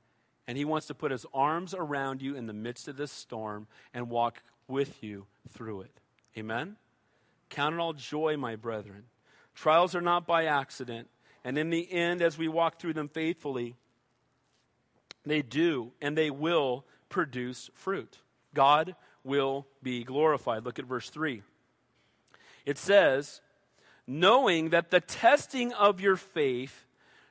[0.51, 3.69] and He wants to put His arms around you in the midst of this storm
[3.95, 6.01] and walk with you through it.
[6.37, 6.75] Amen?
[7.51, 9.05] Count it all joy, my brethren.
[9.55, 11.07] Trials are not by accident.
[11.45, 13.77] And in the end, as we walk through them faithfully,
[15.25, 18.19] they do and they will produce fruit.
[18.53, 20.65] God will be glorified.
[20.65, 21.45] Look at verse 3.
[22.67, 23.41] It says,
[24.05, 26.87] knowing that the testing of your faith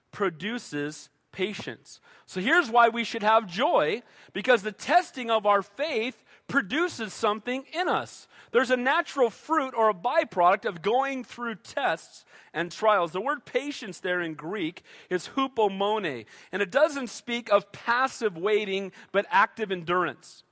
[0.09, 1.99] produces patience.
[2.25, 7.63] So here's why we should have joy because the testing of our faith produces something
[7.73, 8.27] in us.
[8.51, 13.11] There's a natural fruit or a byproduct of going through tests and trials.
[13.11, 18.91] The word patience there in Greek is hupomone, and it doesn't speak of passive waiting
[19.11, 20.43] but active endurance.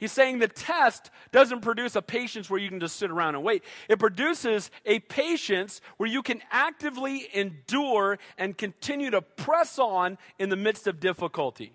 [0.00, 3.44] He's saying the test doesn't produce a patience where you can just sit around and
[3.44, 3.62] wait.
[3.86, 10.48] It produces a patience where you can actively endure and continue to press on in
[10.48, 11.74] the midst of difficulty.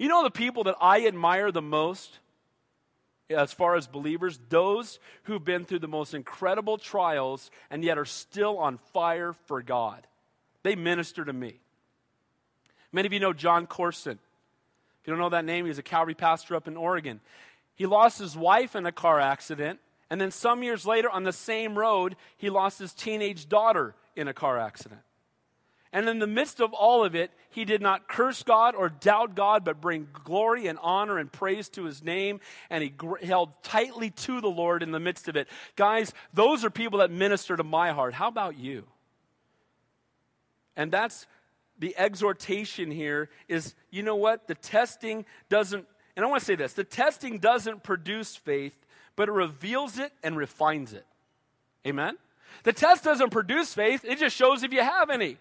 [0.00, 2.18] You know the people that I admire the most
[3.30, 4.40] as far as believers?
[4.48, 9.62] Those who've been through the most incredible trials and yet are still on fire for
[9.62, 10.08] God.
[10.64, 11.60] They minister to me.
[12.90, 14.18] Many of you know John Courson.
[15.04, 17.20] If you don't know that name, he's a Calvary pastor up in Oregon.
[17.74, 21.32] He lost his wife in a car accident, and then some years later, on the
[21.32, 25.02] same road, he lost his teenage daughter in a car accident.
[25.92, 29.34] And in the midst of all of it, he did not curse God or doubt
[29.34, 32.40] God, but bring glory and honor and praise to his name.
[32.70, 35.48] And he gr- held tightly to the Lord in the midst of it.
[35.76, 38.14] Guys, those are people that minister to my heart.
[38.14, 38.86] How about you?
[40.76, 41.26] And that's
[41.78, 44.46] the exhortation here is you know what?
[44.46, 48.76] The testing doesn't, and I want to say this the testing doesn't produce faith,
[49.16, 51.06] but it reveals it and refines it.
[51.86, 52.16] Amen?
[52.62, 55.36] The test doesn't produce faith, it just shows if you have any.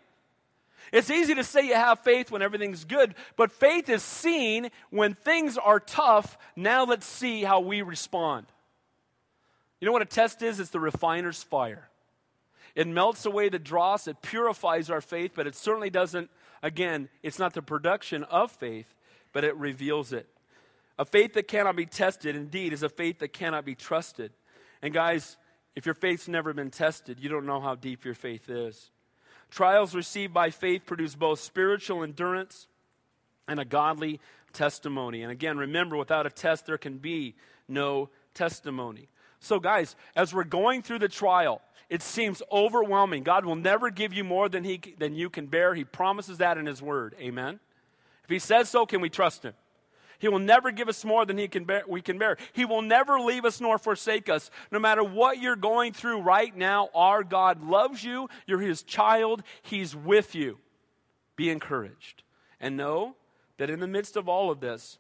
[0.92, 5.16] It's easy to say you have faith when everything's good, but faith is seen when
[5.16, 6.38] things are tough.
[6.56, 8.46] Now let's see how we respond.
[9.80, 10.60] You know what a test is?
[10.60, 11.90] It's the refiner's fire.
[12.76, 16.32] It melts away the dross, it purifies our faith, but it certainly doesn't,
[16.64, 18.96] again, it's not the production of faith,
[19.32, 20.28] but it reveals it.
[20.98, 24.32] A faith that cannot be tested, indeed, is a faith that cannot be trusted.
[24.82, 25.38] And guys,
[25.76, 28.92] if your faith's never been tested, you don't know how deep your faith is.
[29.50, 32.68] Trials received by faith produce both spiritual endurance
[33.48, 34.20] and a godly
[34.52, 35.22] testimony.
[35.22, 37.36] And again, remember, without a test, there can be
[37.68, 39.10] no testimony.
[39.44, 43.24] So, guys, as we're going through the trial, it seems overwhelming.
[43.24, 45.76] God will never give you more than, he, than you can bear.
[45.76, 47.14] He promises that in His Word.
[47.20, 47.60] Amen?
[48.24, 49.54] If He says so, can we trust Him?
[50.20, 52.38] He will never give us more than he can bear, we can bear.
[52.54, 54.50] He will never leave us nor forsake us.
[54.72, 58.30] No matter what you're going through right now, our God loves you.
[58.48, 59.44] You're his child.
[59.64, 60.60] He's with you.
[61.36, 62.24] Be encouraged.
[62.62, 63.18] And know
[63.58, 64.98] that in the midst of all of this,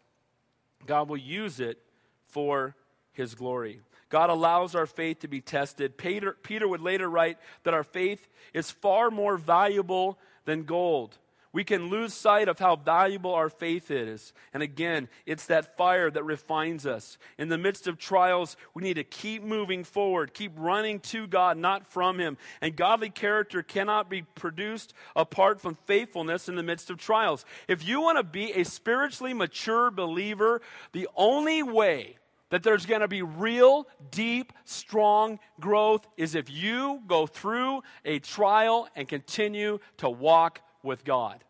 [0.86, 1.80] God will use it
[2.28, 2.76] for
[3.14, 3.80] his glory.
[4.14, 5.98] God allows our faith to be tested.
[5.98, 11.18] Peter, Peter would later write that our faith is far more valuable than gold
[11.54, 14.34] we can lose sight of how valuable our faith is.
[14.56, 17.20] And again, it's that fire that refines us.
[17.38, 21.58] In the midst of trials, we need to keep moving forward, keep running to God,
[21.58, 22.38] not from Him.
[22.60, 27.46] And godly character cannot be produced apart from faithfulness in the midst of trials.
[27.68, 30.60] If you want to be a spiritually mature believer,
[30.92, 32.18] the only way
[32.54, 38.20] that there's going to be real, deep, strong growth is if you go through a
[38.20, 41.44] trial and continue to walk with God.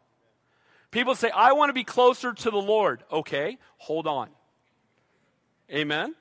[0.91, 3.03] People say, I want to be closer to the Lord.
[3.11, 4.29] Okay, hold on.
[5.69, 6.15] Amen?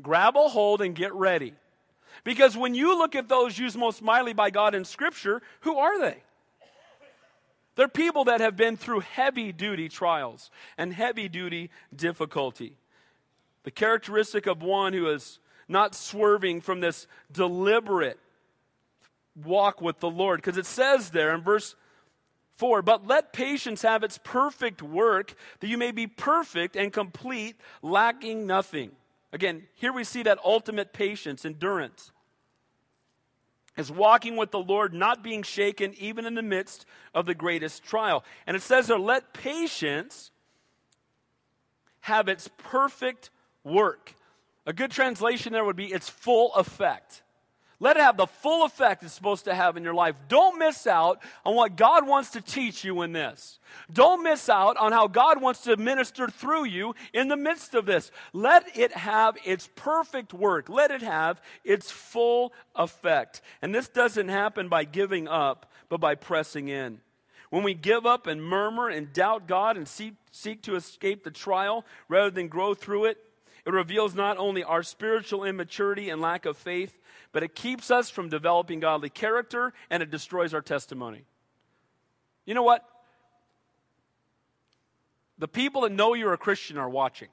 [0.00, 1.52] Grab a hold and get ready.
[2.24, 6.00] Because when you look at those used most mightily by God in Scripture, who are
[6.00, 6.22] they?
[7.74, 12.78] They're people that have been through heavy duty trials and heavy duty difficulty.
[13.64, 18.18] The characteristic of one who is not swerving from this deliberate
[19.44, 20.40] walk with the Lord.
[20.40, 21.74] Because it says there in verse
[22.56, 27.56] 4 But let patience have its perfect work, that you may be perfect and complete,
[27.82, 28.92] lacking nothing.
[29.32, 32.12] Again, here we see that ultimate patience, endurance.
[33.76, 37.84] Is walking with the Lord, not being shaken even in the midst of the greatest
[37.84, 38.24] trial.
[38.44, 40.32] And it says there, let patience
[42.00, 43.30] have its perfect
[43.68, 44.14] work.
[44.66, 47.22] A good translation there would be its full effect.
[47.80, 50.16] Let it have the full effect it's supposed to have in your life.
[50.28, 53.60] Don't miss out on what God wants to teach you in this.
[53.92, 57.86] Don't miss out on how God wants to minister through you in the midst of
[57.86, 58.10] this.
[58.32, 60.68] Let it have its perfect work.
[60.68, 63.42] Let it have its full effect.
[63.62, 67.00] And this doesn't happen by giving up, but by pressing in.
[67.50, 71.30] When we give up and murmur and doubt God and seek, seek to escape the
[71.30, 73.18] trial rather than grow through it,
[73.68, 76.98] it reveals not only our spiritual immaturity and lack of faith,
[77.32, 81.26] but it keeps us from developing godly character and it destroys our testimony.
[82.46, 82.82] You know what?
[85.36, 87.28] The people that know you're a Christian are watching.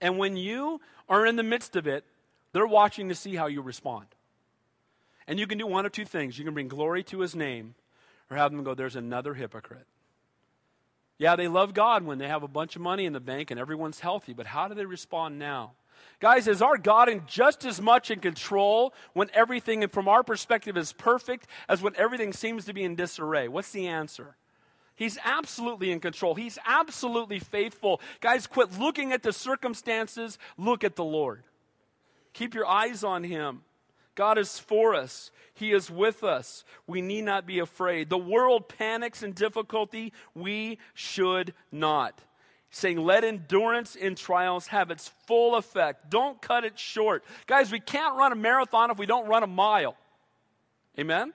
[0.00, 2.06] And when you are in the midst of it,
[2.54, 4.06] they're watching to see how you respond.
[5.26, 6.38] And you can do one of two things.
[6.38, 7.74] You can bring glory to his name,
[8.30, 9.86] or have them go, there's another hypocrite.
[11.22, 13.60] Yeah, they love God when they have a bunch of money in the bank and
[13.60, 15.70] everyone's healthy, but how do they respond now?
[16.18, 20.76] Guys, is our God in just as much in control when everything from our perspective
[20.76, 23.46] is perfect as when everything seems to be in disarray?
[23.46, 24.34] What's the answer?
[24.96, 26.34] He's absolutely in control.
[26.34, 28.00] He's absolutely faithful.
[28.20, 31.44] Guys, quit looking at the circumstances, look at the Lord.
[32.32, 33.62] Keep your eyes on Him.
[34.14, 35.30] God is for us.
[35.54, 36.64] He is with us.
[36.86, 38.08] We need not be afraid.
[38.08, 40.12] The world panics in difficulty.
[40.34, 42.20] We should not
[42.72, 46.10] saying, let endurance in trials have its full effect.
[46.10, 47.22] Don't cut it short.
[47.46, 49.94] Guys, we can't run a marathon if we don't run a mile.
[50.98, 51.32] Amen?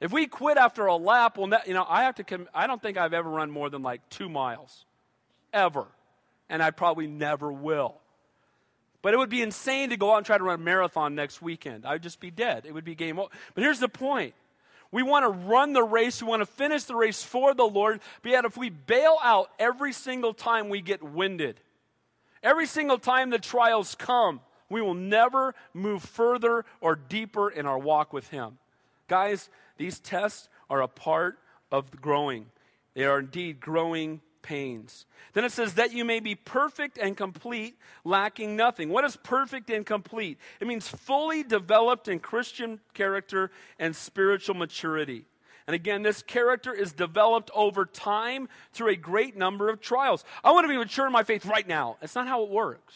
[0.00, 2.82] If we quit after a lap, well, you know, I have to, com- I don't
[2.82, 4.84] think I've ever run more than like two miles.
[5.52, 5.86] Ever.
[6.48, 8.00] And I probably never will.
[9.06, 11.40] But it would be insane to go out and try to run a marathon next
[11.40, 11.86] weekend.
[11.86, 12.66] I would just be dead.
[12.66, 13.28] It would be game over.
[13.54, 14.34] But here's the point
[14.90, 16.20] We want to run the race.
[16.20, 18.00] We want to finish the race for the Lord.
[18.22, 21.60] But yet, if we bail out every single time we get winded,
[22.42, 27.78] every single time the trials come, we will never move further or deeper in our
[27.78, 28.58] walk with Him.
[29.06, 31.38] Guys, these tests are a part
[31.70, 32.46] of growing.
[32.94, 35.06] They are indeed growing pains.
[35.32, 38.90] Then it says, that you may be perfect and complete, lacking nothing.
[38.90, 40.38] What is perfect and complete?
[40.60, 45.26] It means fully developed in Christian character and spiritual maturity.
[45.66, 50.24] And again, this character is developed over time through a great number of trials.
[50.44, 51.96] I want to be mature in my faith right now.
[52.00, 52.94] It's not how it works.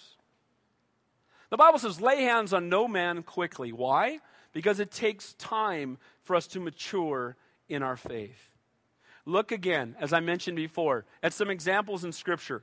[1.50, 3.72] The Bible says, lay hands on no man quickly.
[3.72, 4.20] Why?
[4.52, 7.36] Because it takes time for us to mature
[7.68, 8.49] in our faith.
[9.26, 12.62] Look again, as I mentioned before, at some examples in Scripture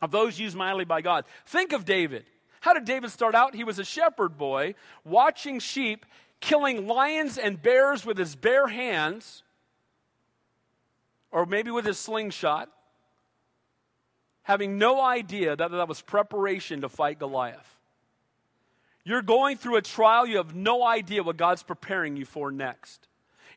[0.00, 1.24] of those used mightily by God.
[1.46, 2.24] Think of David.
[2.60, 3.54] How did David start out?
[3.54, 4.74] He was a shepherd boy
[5.04, 6.06] watching sheep,
[6.40, 9.42] killing lions and bears with his bare hands,
[11.30, 12.70] or maybe with his slingshot,
[14.42, 17.76] having no idea that that was preparation to fight Goliath.
[19.04, 23.07] You're going through a trial, you have no idea what God's preparing you for next.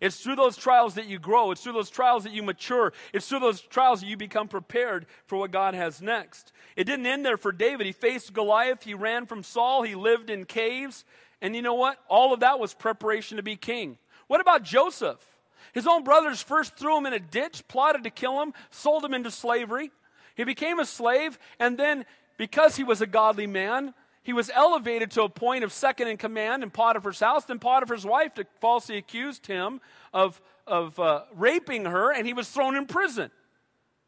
[0.02, 1.52] It's through those trials that you grow.
[1.52, 2.92] It's through those trials that you mature.
[3.14, 6.52] It's through those trials that you become prepared for what God has next.
[6.76, 7.86] It didn't end there for David.
[7.86, 8.84] He faced Goliath.
[8.84, 9.84] He ran from Saul.
[9.84, 11.06] He lived in caves.
[11.40, 11.98] And you know what?
[12.10, 14.00] All of that was preparation to be king.
[14.26, 15.24] What about Joseph?
[15.74, 19.14] His own brothers first threw him in a ditch, plotted to kill him, sold him
[19.14, 19.92] into slavery.
[20.36, 22.06] He became a slave, and then
[22.38, 23.94] because he was a godly man,
[24.24, 27.46] he was elevated to a point of second in command in Potiphar's house.
[27.46, 29.82] Then Potiphar's wife falsely accused him
[30.14, 33.32] of, of uh, raping her, and he was thrown in prison.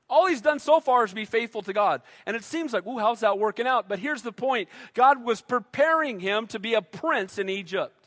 [0.09, 2.01] All he's done so far is be faithful to God.
[2.27, 3.89] And it seems like, ooh, how's that working out?
[3.89, 8.02] But here's the point God was preparing him to be a prince in Egypt.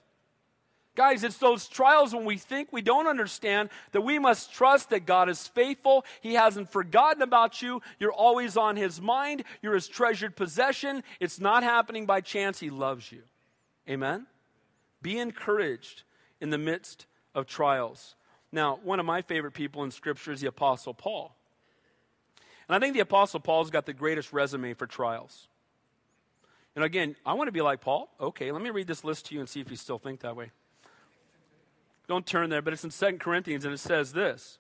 [0.97, 5.05] Guys, it's those trials when we think we don't understand that we must trust that
[5.05, 6.07] God is faithful.
[6.23, 7.83] He hasn't forgotten about you.
[8.01, 9.45] You're always on His mind.
[9.61, 11.05] You're His treasured possession.
[11.21, 12.59] It's not happening by chance.
[12.59, 13.23] He loves you.
[13.89, 14.27] Amen?
[15.03, 16.03] Be encouraged
[16.41, 18.17] in the midst of trials.
[18.51, 21.37] Now, one of my favorite people in Scripture is the Apostle Paul.
[22.69, 25.47] And I think the Apostle Paul's got the greatest resume for trials.
[26.75, 28.09] And again, I want to be like Paul.
[28.19, 30.35] Okay, let me read this list to you and see if you still think that
[30.35, 30.53] way.
[32.09, 34.59] Don't turn there, but it's in Second Corinthians and it says this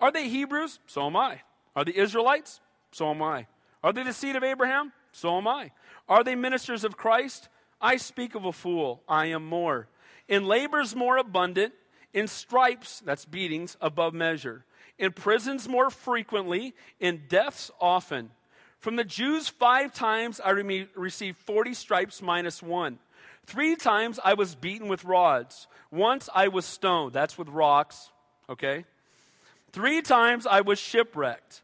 [0.00, 0.80] Are they Hebrews?
[0.86, 1.42] So am I.
[1.76, 2.60] Are they Israelites?
[2.92, 3.46] So am I.
[3.82, 4.92] Are they the seed of Abraham?
[5.12, 5.72] So am I.
[6.08, 7.48] Are they ministers of Christ?
[7.80, 9.02] I speak of a fool.
[9.08, 9.88] I am more.
[10.26, 11.74] In labors more abundant,
[12.12, 14.64] in stripes, that's beatings, above measure.
[14.98, 18.30] In prisons more frequently, in deaths often.
[18.78, 22.98] From the Jews, five times I re- received 40 stripes minus one.
[23.48, 25.68] Three times I was beaten with rods.
[25.90, 27.14] Once I was stoned.
[27.14, 28.10] That's with rocks,
[28.46, 28.84] okay?
[29.72, 31.62] Three times I was shipwrecked.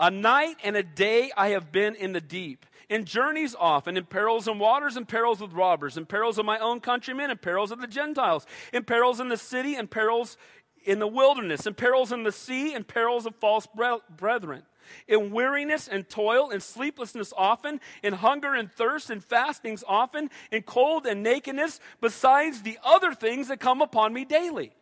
[0.00, 4.04] A night and a day I have been in the deep, in journeys often, in
[4.04, 7.70] perils and waters, in perils with robbers, in perils of my own countrymen, in perils
[7.70, 10.36] of the Gentiles, in perils in the city, in perils
[10.84, 13.68] in the wilderness, in perils in the sea, in perils of false
[14.16, 14.64] brethren
[15.08, 20.62] in weariness and toil, in sleeplessness often, in hunger and thirst, in fastings often, in
[20.62, 24.72] cold and nakedness, besides the other things that come upon me daily.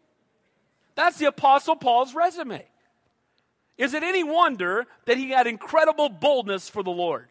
[0.94, 2.64] That's the Apostle Paul's resume.
[3.78, 7.28] Is it any wonder that he had incredible boldness for the Lord?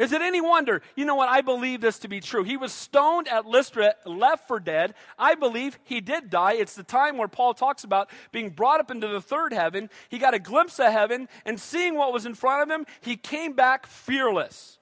[0.00, 0.80] Is it any wonder?
[0.96, 1.28] You know what?
[1.28, 2.42] I believe this to be true.
[2.42, 4.94] He was stoned at Lystra, left for dead.
[5.18, 6.54] I believe he did die.
[6.54, 9.90] It's the time where Paul talks about being brought up into the third heaven.
[10.08, 13.14] He got a glimpse of heaven, and seeing what was in front of him, he
[13.14, 14.78] came back fearless.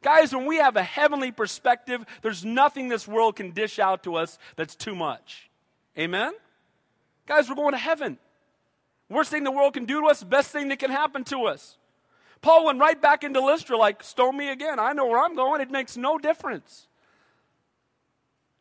[0.00, 4.14] Guys, when we have a heavenly perspective, there's nothing this world can dish out to
[4.14, 5.50] us that's too much.
[5.98, 6.34] Amen?
[7.26, 8.16] Guys, we're going to heaven.
[9.08, 11.78] Worst thing the world can do to us, best thing that can happen to us.
[12.42, 14.78] Paul went right back into Lystra, like, stone me again.
[14.78, 15.60] I know where I'm going.
[15.60, 16.88] It makes no difference.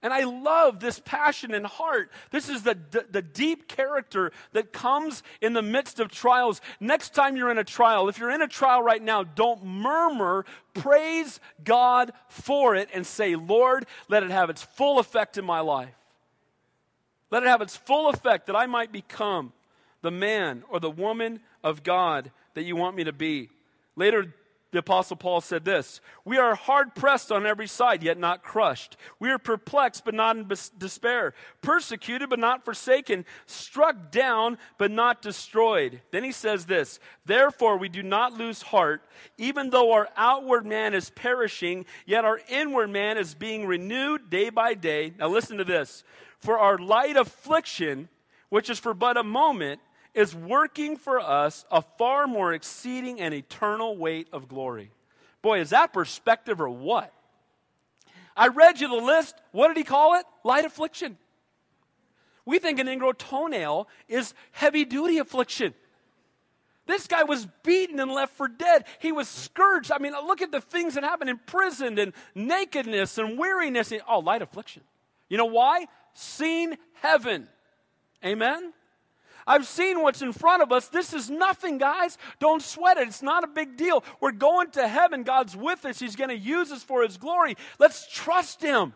[0.03, 2.11] And I love this passion and heart.
[2.31, 6.59] This is the, the, the, deep character that comes in the midst of trials.
[6.79, 10.45] Next time you're in a trial, if you're in a trial right now, don't murmur.
[10.73, 15.59] Praise God for it and say, Lord, let it have its full effect in my
[15.59, 15.93] life.
[17.29, 19.53] Let it have its full effect that I might become
[20.01, 23.49] the man or the woman of God that you want me to be.
[23.95, 24.33] Later,
[24.71, 28.95] the Apostle Paul said this We are hard pressed on every side, yet not crushed.
[29.19, 31.33] We are perplexed, but not in despair.
[31.61, 33.25] Persecuted, but not forsaken.
[33.45, 36.01] Struck down, but not destroyed.
[36.11, 39.03] Then he says this Therefore, we do not lose heart,
[39.37, 44.49] even though our outward man is perishing, yet our inward man is being renewed day
[44.49, 45.13] by day.
[45.19, 46.03] Now, listen to this.
[46.39, 48.07] For our light affliction,
[48.49, 49.81] which is for but a moment,
[50.13, 54.91] is working for us a far more exceeding and eternal weight of glory.
[55.41, 57.13] Boy, is that perspective or what?
[58.35, 59.35] I read you the list.
[59.51, 60.25] What did he call it?
[60.43, 61.17] Light affliction.
[62.45, 65.73] We think an ingrown toenail is heavy duty affliction.
[66.87, 68.85] This guy was beaten and left for dead.
[68.99, 69.91] He was scourged.
[69.91, 73.93] I mean, look at the things that happened imprisoned and nakedness and weariness.
[74.07, 74.83] Oh, light affliction.
[75.29, 75.87] You know why?
[76.13, 77.47] Seen heaven.
[78.25, 78.73] Amen?
[79.45, 80.87] I've seen what's in front of us.
[80.87, 82.17] This is nothing, guys.
[82.39, 83.07] Don't sweat it.
[83.07, 84.03] It's not a big deal.
[84.19, 85.23] We're going to heaven.
[85.23, 85.99] God's with us.
[85.99, 87.55] He's going to use us for His glory.
[87.79, 88.93] Let's trust Him.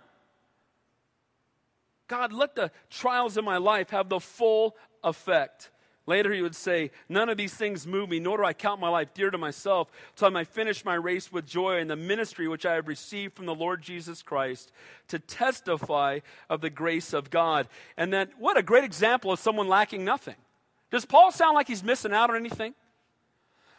[2.07, 5.71] God, let the trials in my life have the full effect.
[6.07, 8.89] Later, he would say, None of these things move me, nor do I count my
[8.89, 12.65] life dear to myself, till I finish my race with joy in the ministry which
[12.65, 14.71] I have received from the Lord Jesus Christ
[15.07, 17.67] to testify of the grace of God.
[17.97, 20.35] And then, what a great example of someone lacking nothing.
[20.91, 22.75] Does Paul sound like he's missing out on anything?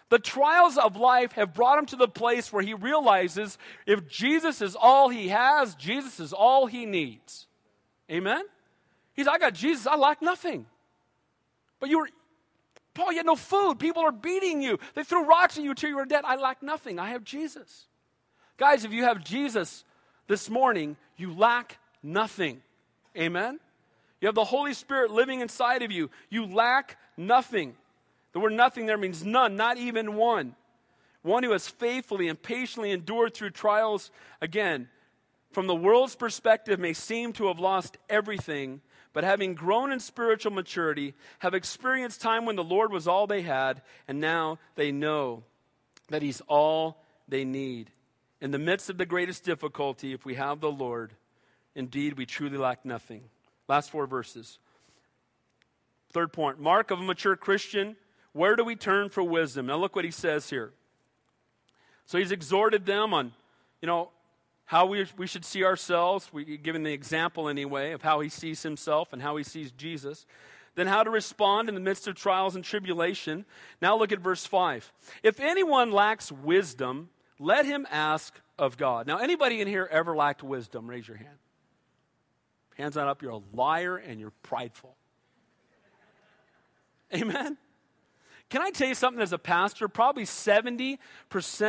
[0.08, 4.62] The trials of life have brought him to the place where he realizes if Jesus
[4.62, 7.46] is all he has, Jesus is all he needs.
[8.10, 8.42] Amen?
[9.14, 10.66] He's, I got Jesus, I lack nothing.
[11.80, 12.08] But you were,
[12.94, 13.78] Paul, you had no food.
[13.78, 14.78] People are beating you.
[14.94, 16.24] They threw rocks at you until you were dead.
[16.24, 16.98] I lack nothing.
[16.98, 17.86] I have Jesus.
[18.56, 19.84] Guys, if you have Jesus
[20.28, 22.62] this morning, you lack nothing.
[23.16, 23.60] Amen?
[24.20, 26.10] You have the Holy Spirit living inside of you.
[26.30, 27.74] You lack nothing.
[28.32, 30.54] The word nothing there means none, not even one.
[31.22, 34.10] One who has faithfully and patiently endured through trials,
[34.40, 34.88] again,
[35.52, 38.80] from the world's perspective, may seem to have lost everything,
[39.16, 43.40] but having grown in spiritual maturity, have experienced time when the Lord was all they
[43.40, 45.42] had, and now they know
[46.10, 47.90] that He's all they need.
[48.42, 51.14] In the midst of the greatest difficulty, if we have the Lord,
[51.74, 53.22] indeed we truly lack nothing.
[53.68, 54.58] Last four verses.
[56.12, 57.96] Third point mark of a mature Christian.
[58.34, 59.64] Where do we turn for wisdom?
[59.64, 60.74] Now look what he says here.
[62.04, 63.32] So he's exhorted them on,
[63.80, 64.10] you know,
[64.66, 66.28] how we, we should see ourselves.
[66.32, 70.26] We given the example anyway of how he sees himself and how he sees Jesus.
[70.74, 73.46] Then how to respond in the midst of trials and tribulation.
[73.80, 74.92] Now look at verse 5.
[75.22, 77.08] If anyone lacks wisdom,
[77.38, 79.06] let him ask of God.
[79.06, 80.86] Now, anybody in here ever lacked wisdom?
[80.88, 81.38] Raise your hand.
[82.76, 84.96] Hands not up, you're a liar and you're prideful.
[87.14, 87.56] Amen?
[88.48, 89.88] Can I tell you something as a pastor?
[89.88, 90.98] Probably 70%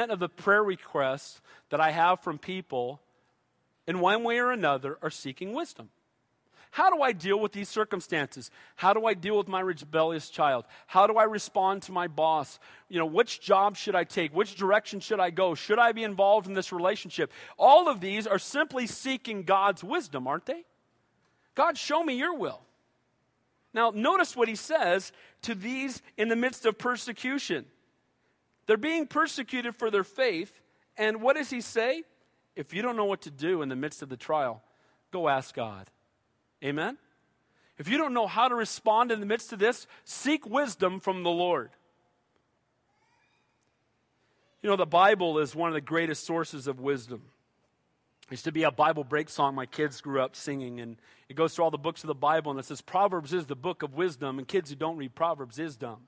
[0.09, 3.01] of the prayer requests that I have from people,
[3.88, 5.89] in one way or another, are seeking wisdom.
[6.71, 8.51] How do I deal with these circumstances?
[8.75, 10.65] How do I deal with my rebellious child?
[10.86, 12.59] How do I respond to my boss?
[12.89, 14.36] You know, which job should I take?
[14.36, 15.55] Which direction should I go?
[15.55, 17.32] Should I be involved in this relationship?
[17.57, 20.65] All of these are simply seeking God's wisdom, aren't they?
[21.55, 22.61] God, show me your will.
[23.78, 25.11] Now, notice what he says
[25.43, 27.67] to these in the midst of persecution.
[28.65, 30.59] They're being persecuted for their faith,
[30.97, 32.01] and what does he say?
[32.55, 34.63] If you don't know what to do in the midst of the trial,
[35.11, 35.91] go ask God.
[36.63, 36.97] Amen?
[37.78, 41.21] If you don't know how to respond in the midst of this, seek wisdom from
[41.21, 41.69] the Lord.
[44.63, 47.21] You know, the Bible is one of the greatest sources of wisdom.
[48.30, 50.97] Used to be a Bible break song my kids grew up singing, and
[51.30, 53.55] it goes through all the books of the Bible, and it says, Proverbs is the
[53.55, 56.01] book of wisdom, and kids who don't read Proverbs is dumb.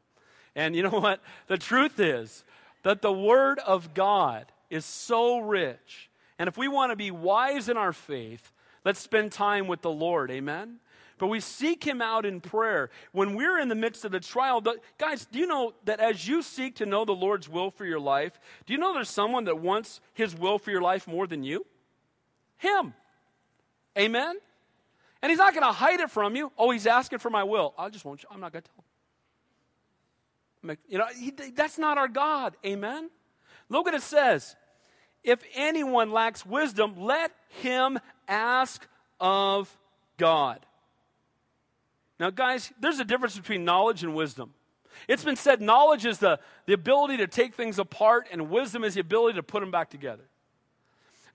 [0.53, 1.22] And you know what?
[1.47, 2.43] The truth is
[2.84, 6.09] that the Word of God is so rich.
[6.38, 8.51] And if we want to be wise in our faith,
[8.84, 10.30] let's spend time with the Lord.
[10.30, 10.80] Amen?
[11.20, 12.89] But we seek Him out in prayer.
[13.13, 16.28] When we're in the midst of the trial, the, guys, do you know that as
[16.28, 19.45] you seek to know the Lord's will for your life, do you know there's someone
[19.45, 21.65] that wants His will for your life more than you?
[22.60, 22.93] Him.
[23.97, 24.36] Amen?
[25.22, 26.51] And He's not going to hide it from you.
[26.57, 27.74] Oh, He's asking for my will.
[27.78, 28.84] I just won't, I'm not going to tell Him.
[30.88, 32.55] You know, he, that's not our God.
[32.66, 33.10] Amen?
[33.70, 34.55] Look what it says.
[35.24, 37.32] If anyone lacks wisdom, let
[37.62, 38.88] him ask
[39.20, 39.76] of
[40.18, 40.66] God.
[42.20, 44.53] Now, guys, there's a difference between knowledge and wisdom.
[45.07, 48.95] It's been said knowledge is the, the ability to take things apart, and wisdom is
[48.95, 50.24] the ability to put them back together.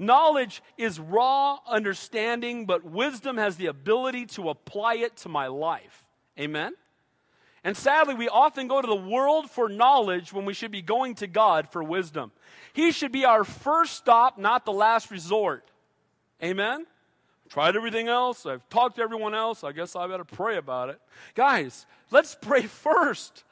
[0.05, 6.05] Knowledge is raw understanding, but wisdom has the ability to apply it to my life.
[6.38, 6.74] Amen?
[7.62, 11.14] And sadly, we often go to the world for knowledge when we should be going
[11.16, 12.32] to God for wisdom.
[12.74, 15.70] He should be our first stop, not the last resort.
[16.42, 16.84] Amen?
[17.48, 18.44] Tried everything else.
[18.44, 19.64] I've talked to everyone else.
[19.64, 21.00] I guess I better pray about it.
[21.34, 23.44] Guys, let's pray first.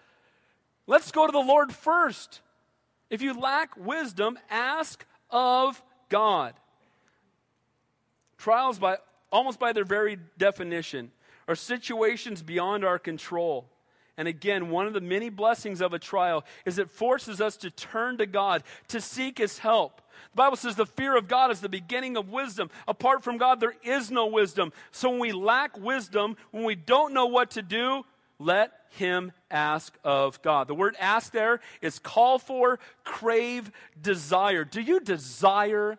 [0.86, 2.40] Let's go to the Lord first.
[3.08, 5.82] If you lack wisdom, ask of
[6.12, 6.52] God.
[8.36, 8.98] Trials, by
[9.32, 11.10] almost by their very definition,
[11.48, 13.66] are situations beyond our control.
[14.18, 17.70] And again, one of the many blessings of a trial is it forces us to
[17.70, 20.02] turn to God, to seek His help.
[20.32, 22.68] The Bible says the fear of God is the beginning of wisdom.
[22.86, 24.70] Apart from God, there is no wisdom.
[24.90, 28.04] So when we lack wisdom, when we don't know what to do,
[28.44, 30.68] let him ask of God.
[30.68, 33.70] The word ask there is call for, crave,
[34.00, 34.64] desire.
[34.64, 35.98] Do you desire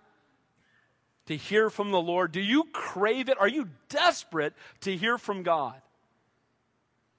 [1.26, 2.32] to hear from the Lord?
[2.32, 3.39] Do you crave it?
[3.39, 5.76] Are you desperate to hear from God?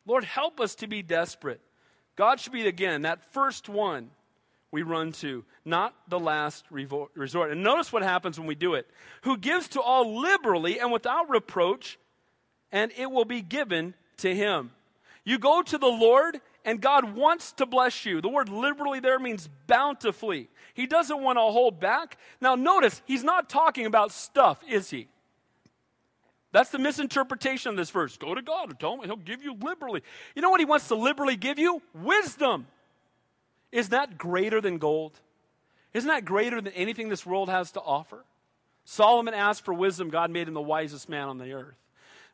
[0.07, 1.61] Lord, help us to be desperate.
[2.17, 4.11] God should be, again, that first one
[4.71, 7.51] we run to, not the last resort.
[7.51, 8.89] And notice what happens when we do it.
[9.23, 11.99] Who gives to all liberally and without reproach,
[12.71, 14.73] and it will be given to him.
[15.25, 18.21] You go to the Lord, and God wants to bless you.
[18.21, 20.51] The word liberally there means bountifully.
[20.75, 22.19] He doesn't want to hold back.
[22.41, 25.09] Now, notice, he's not talking about stuff, is he?
[26.53, 28.17] That's the misinterpretation of this verse.
[28.17, 30.03] Go to God and tell him he'll give you liberally.
[30.37, 31.83] You know what he wants to liberally give you?
[31.95, 32.67] Wisdom.
[33.73, 35.19] Is that greater than gold?
[35.95, 38.25] Isn't that greater than anything this world has to offer?
[38.85, 40.11] Solomon asked for wisdom.
[40.11, 41.75] God made him the wisest man on the earth.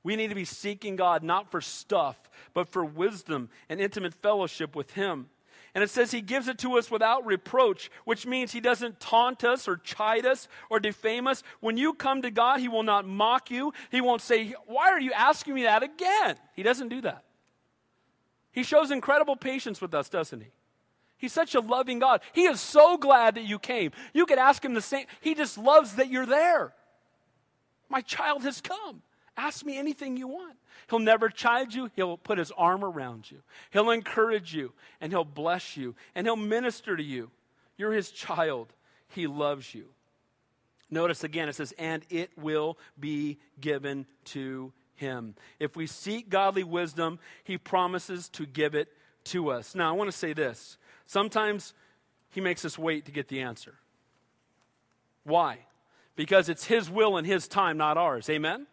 [0.03, 4.75] We need to be seeking God not for stuff, but for wisdom and intimate fellowship
[4.75, 5.29] with Him.
[5.75, 9.45] And it says He gives it to us without reproach, which means He doesn't taunt
[9.45, 11.43] us or chide us or defame us.
[11.61, 13.73] When you come to God, He will not mock you.
[13.91, 16.37] He won't say, Why are you asking me that again?
[16.55, 17.25] He doesn't do that.
[18.53, 20.49] He shows incredible patience with us, doesn't He?
[21.19, 22.23] He's such a loving God.
[22.33, 23.93] He is so glad that you came.
[24.15, 25.07] You could ask Him the same.
[25.21, 26.73] He just loves that you're there.
[27.91, 29.03] My child has come.
[29.37, 30.57] Ask me anything you want.
[30.89, 31.91] He'll never chide you.
[31.95, 33.39] He'll put his arm around you.
[33.71, 37.31] He'll encourage you and he'll bless you and he'll minister to you.
[37.77, 38.73] You're his child.
[39.09, 39.87] He loves you.
[40.91, 45.35] Notice again, it says, and it will be given to him.
[45.59, 48.89] If we seek godly wisdom, he promises to give it
[49.25, 49.75] to us.
[49.75, 50.77] Now, I want to say this.
[51.07, 51.75] Sometimes
[52.31, 53.75] he makes us wait to get the answer.
[55.25, 55.59] Why?
[56.17, 58.29] Because it's his will and his time, not ours.
[58.29, 58.67] Amen?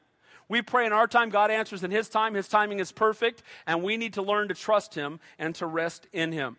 [0.49, 2.33] We pray in our time, God answers in His time.
[2.33, 6.07] His timing is perfect, and we need to learn to trust Him and to rest
[6.13, 6.57] in Him.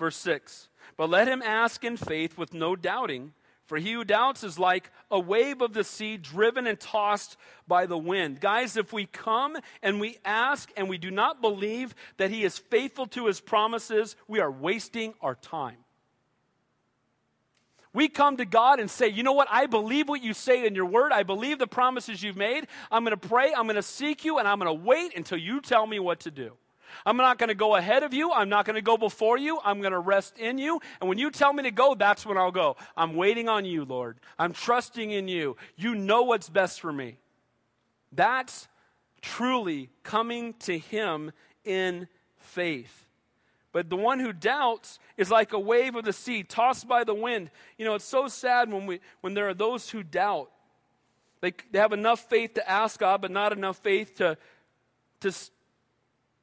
[0.00, 3.34] Verse 6 But let him ask in faith with no doubting,
[3.66, 7.36] for he who doubts is like a wave of the sea driven and tossed
[7.68, 8.40] by the wind.
[8.40, 12.58] Guys, if we come and we ask and we do not believe that He is
[12.58, 15.76] faithful to His promises, we are wasting our time.
[17.92, 19.48] We come to God and say, you know what?
[19.50, 21.10] I believe what you say in your word.
[21.12, 22.68] I believe the promises you've made.
[22.90, 23.52] I'm going to pray.
[23.52, 26.20] I'm going to seek you, and I'm going to wait until you tell me what
[26.20, 26.52] to do.
[27.04, 28.32] I'm not going to go ahead of you.
[28.32, 29.58] I'm not going to go before you.
[29.64, 30.80] I'm going to rest in you.
[31.00, 32.76] And when you tell me to go, that's when I'll go.
[32.96, 34.18] I'm waiting on you, Lord.
[34.38, 35.56] I'm trusting in you.
[35.76, 37.16] You know what's best for me.
[38.12, 38.68] That's
[39.20, 41.32] truly coming to Him
[41.64, 42.99] in faith.
[43.72, 47.14] But the one who doubts is like a wave of the sea tossed by the
[47.14, 47.50] wind.
[47.78, 50.50] You know, it's so sad when, we, when there are those who doubt.
[51.40, 54.36] They, they have enough faith to ask God, but not enough faith to,
[55.20, 55.32] to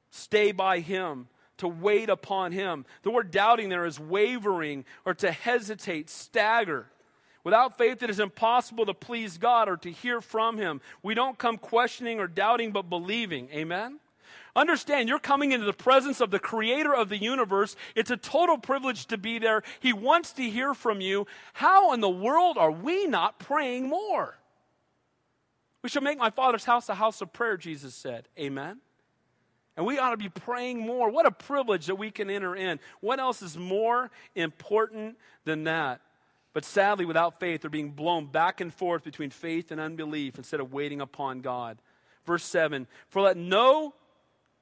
[0.10, 2.86] stay by Him, to wait upon Him.
[3.04, 6.88] The word doubting there is wavering or to hesitate, stagger.
[7.44, 10.82] Without faith, it is impossible to please God or to hear from Him.
[11.04, 13.50] We don't come questioning or doubting, but believing.
[13.52, 14.00] Amen?
[14.58, 17.76] Understand, you're coming into the presence of the creator of the universe.
[17.96, 19.62] It's a total privilege to be there.
[19.80, 21.28] He wants to hear from you.
[21.54, 24.36] How in the world are we not praying more?
[25.84, 28.28] We should make my father's house a house of prayer, Jesus said.
[28.38, 28.80] Amen.
[29.78, 31.12] And we ought to be praying more.
[31.12, 32.80] What a privilege that we can enter in.
[33.00, 36.02] What else is more important than that?
[36.54, 40.60] But sadly, without faith, they're being blown back and forth between faith and unbelief instead
[40.60, 41.78] of waiting upon God.
[42.26, 43.94] Verse 7 For let no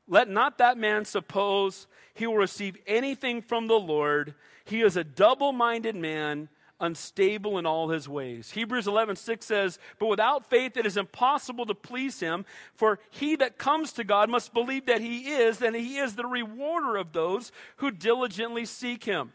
[0.07, 4.35] let not that man suppose he will receive anything from the Lord.
[4.63, 6.49] He is a double minded man,
[6.79, 8.51] unstable in all his ways.
[8.51, 12.45] Hebrews 11 6 says, But without faith it is impossible to please him,
[12.75, 16.25] for he that comes to God must believe that he is, and he is the
[16.25, 19.33] rewarder of those who diligently seek him.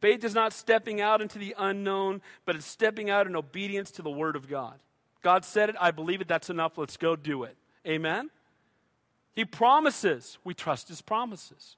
[0.00, 4.02] Faith is not stepping out into the unknown, but it's stepping out in obedience to
[4.02, 4.78] the word of God.
[5.22, 7.56] God said it, I believe it, that's enough, let's go do it.
[7.86, 8.28] Amen?
[9.34, 11.76] He promises, we trust his promises.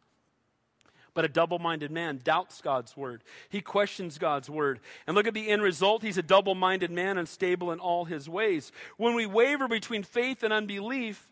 [1.14, 3.22] But a double minded man doubts God's word.
[3.48, 4.80] He questions God's word.
[5.06, 6.02] And look at the end result.
[6.02, 8.70] He's a double minded man, unstable in all his ways.
[8.98, 11.26] When we waver between faith and unbelief,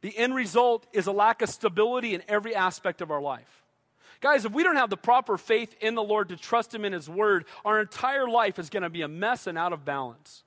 [0.00, 3.62] the end result is a lack of stability in every aspect of our life.
[4.20, 6.92] Guys, if we don't have the proper faith in the Lord to trust Him in
[6.92, 10.42] His Word, our entire life is going to be a mess and out of balance.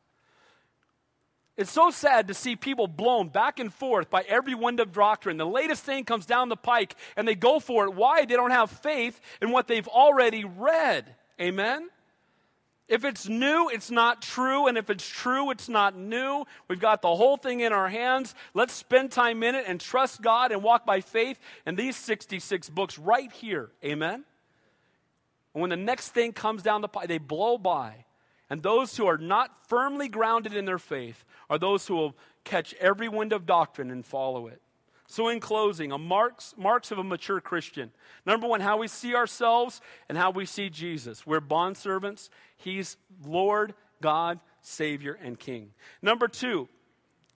[1.58, 5.38] It's so sad to see people blown back and forth by every wind of doctrine.
[5.38, 7.94] The latest thing comes down the pike and they go for it.
[7.94, 8.26] Why?
[8.26, 11.14] They don't have faith in what they've already read.
[11.40, 11.90] Amen?
[12.88, 14.68] If it's new, it's not true.
[14.68, 16.46] And if it's true, it's not new.
[16.68, 18.34] We've got the whole thing in our hands.
[18.54, 22.70] Let's spend time in it and trust God and walk by faith in these 66
[22.70, 23.72] books right here.
[23.84, 24.26] Amen?
[25.54, 28.06] And when the next thing comes down the pipe, they blow by.
[28.52, 32.74] And those who are not firmly grounded in their faith are those who will catch
[32.82, 34.62] every wind of doctrine and follow it.
[35.08, 37.92] So, in closing, a marks, marks of a mature Christian.
[38.26, 39.80] Number one, how we see ourselves
[40.10, 41.26] and how we see Jesus.
[41.26, 42.28] We're bondservants.
[42.58, 45.72] He's Lord, God, Savior, and King.
[46.02, 46.68] Number two,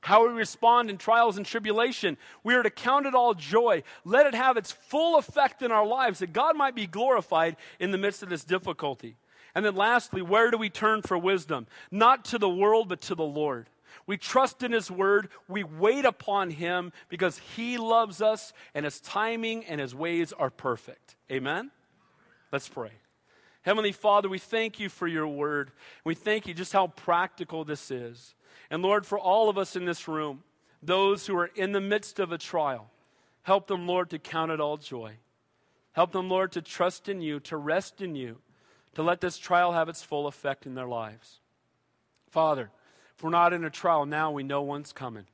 [0.01, 2.18] how we respond in trials and tribulation.
[2.43, 3.84] We are to count it all joy.
[4.03, 7.91] Let it have its full effect in our lives that God might be glorified in
[7.91, 9.16] the midst of this difficulty.
[9.56, 11.66] And then lastly, where do we turn for wisdom?
[11.89, 13.70] Not to the world, but to the Lord.
[14.06, 15.30] We trust in His Word.
[15.47, 20.49] We wait upon Him because He loves us and His timing and His ways are
[20.49, 21.16] perfect.
[21.32, 21.72] Amen?
[22.51, 22.91] Let's pray.
[23.62, 25.72] Heavenly Father, we thank you for your Word.
[26.03, 28.36] We thank you just how practical this is.
[28.70, 30.43] And Lord, for all of us in this room,
[30.84, 32.91] those who are in the midst of a trial,
[33.43, 35.14] help them, Lord, to count it all joy.
[35.93, 38.38] Help them, Lord, to trust in you, to rest in you,
[38.96, 41.39] to let this trial have its full effect in their lives.
[42.32, 42.72] Father,
[43.16, 45.26] if we're not in a trial now, we know one's coming.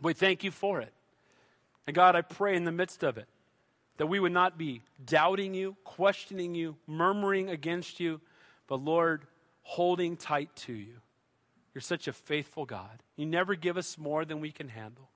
[0.00, 0.92] We thank you for it.
[1.86, 3.26] And God, I pray in the midst of it
[3.96, 8.20] that we would not be doubting you, questioning you, murmuring against you,
[8.66, 9.26] but Lord,
[9.62, 10.94] holding tight to you.
[11.74, 13.02] You're such a faithful God.
[13.16, 15.08] You never give us more than we can handle.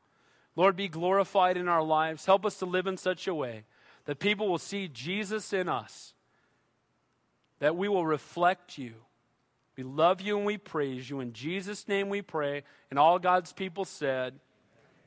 [0.57, 2.27] Lord, be glorified in our lives.
[2.27, 3.65] Help us to live in such a way
[4.05, 6.14] that people will see Jesus in us,
[7.65, 8.93] that we will reflect you
[9.77, 11.21] we love you and we praise you.
[11.21, 12.63] In Jesus' name we pray.
[12.91, 14.35] And all God's people said,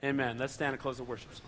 [0.03, 0.37] Amen.
[0.37, 1.47] Let's stand and close the worship song.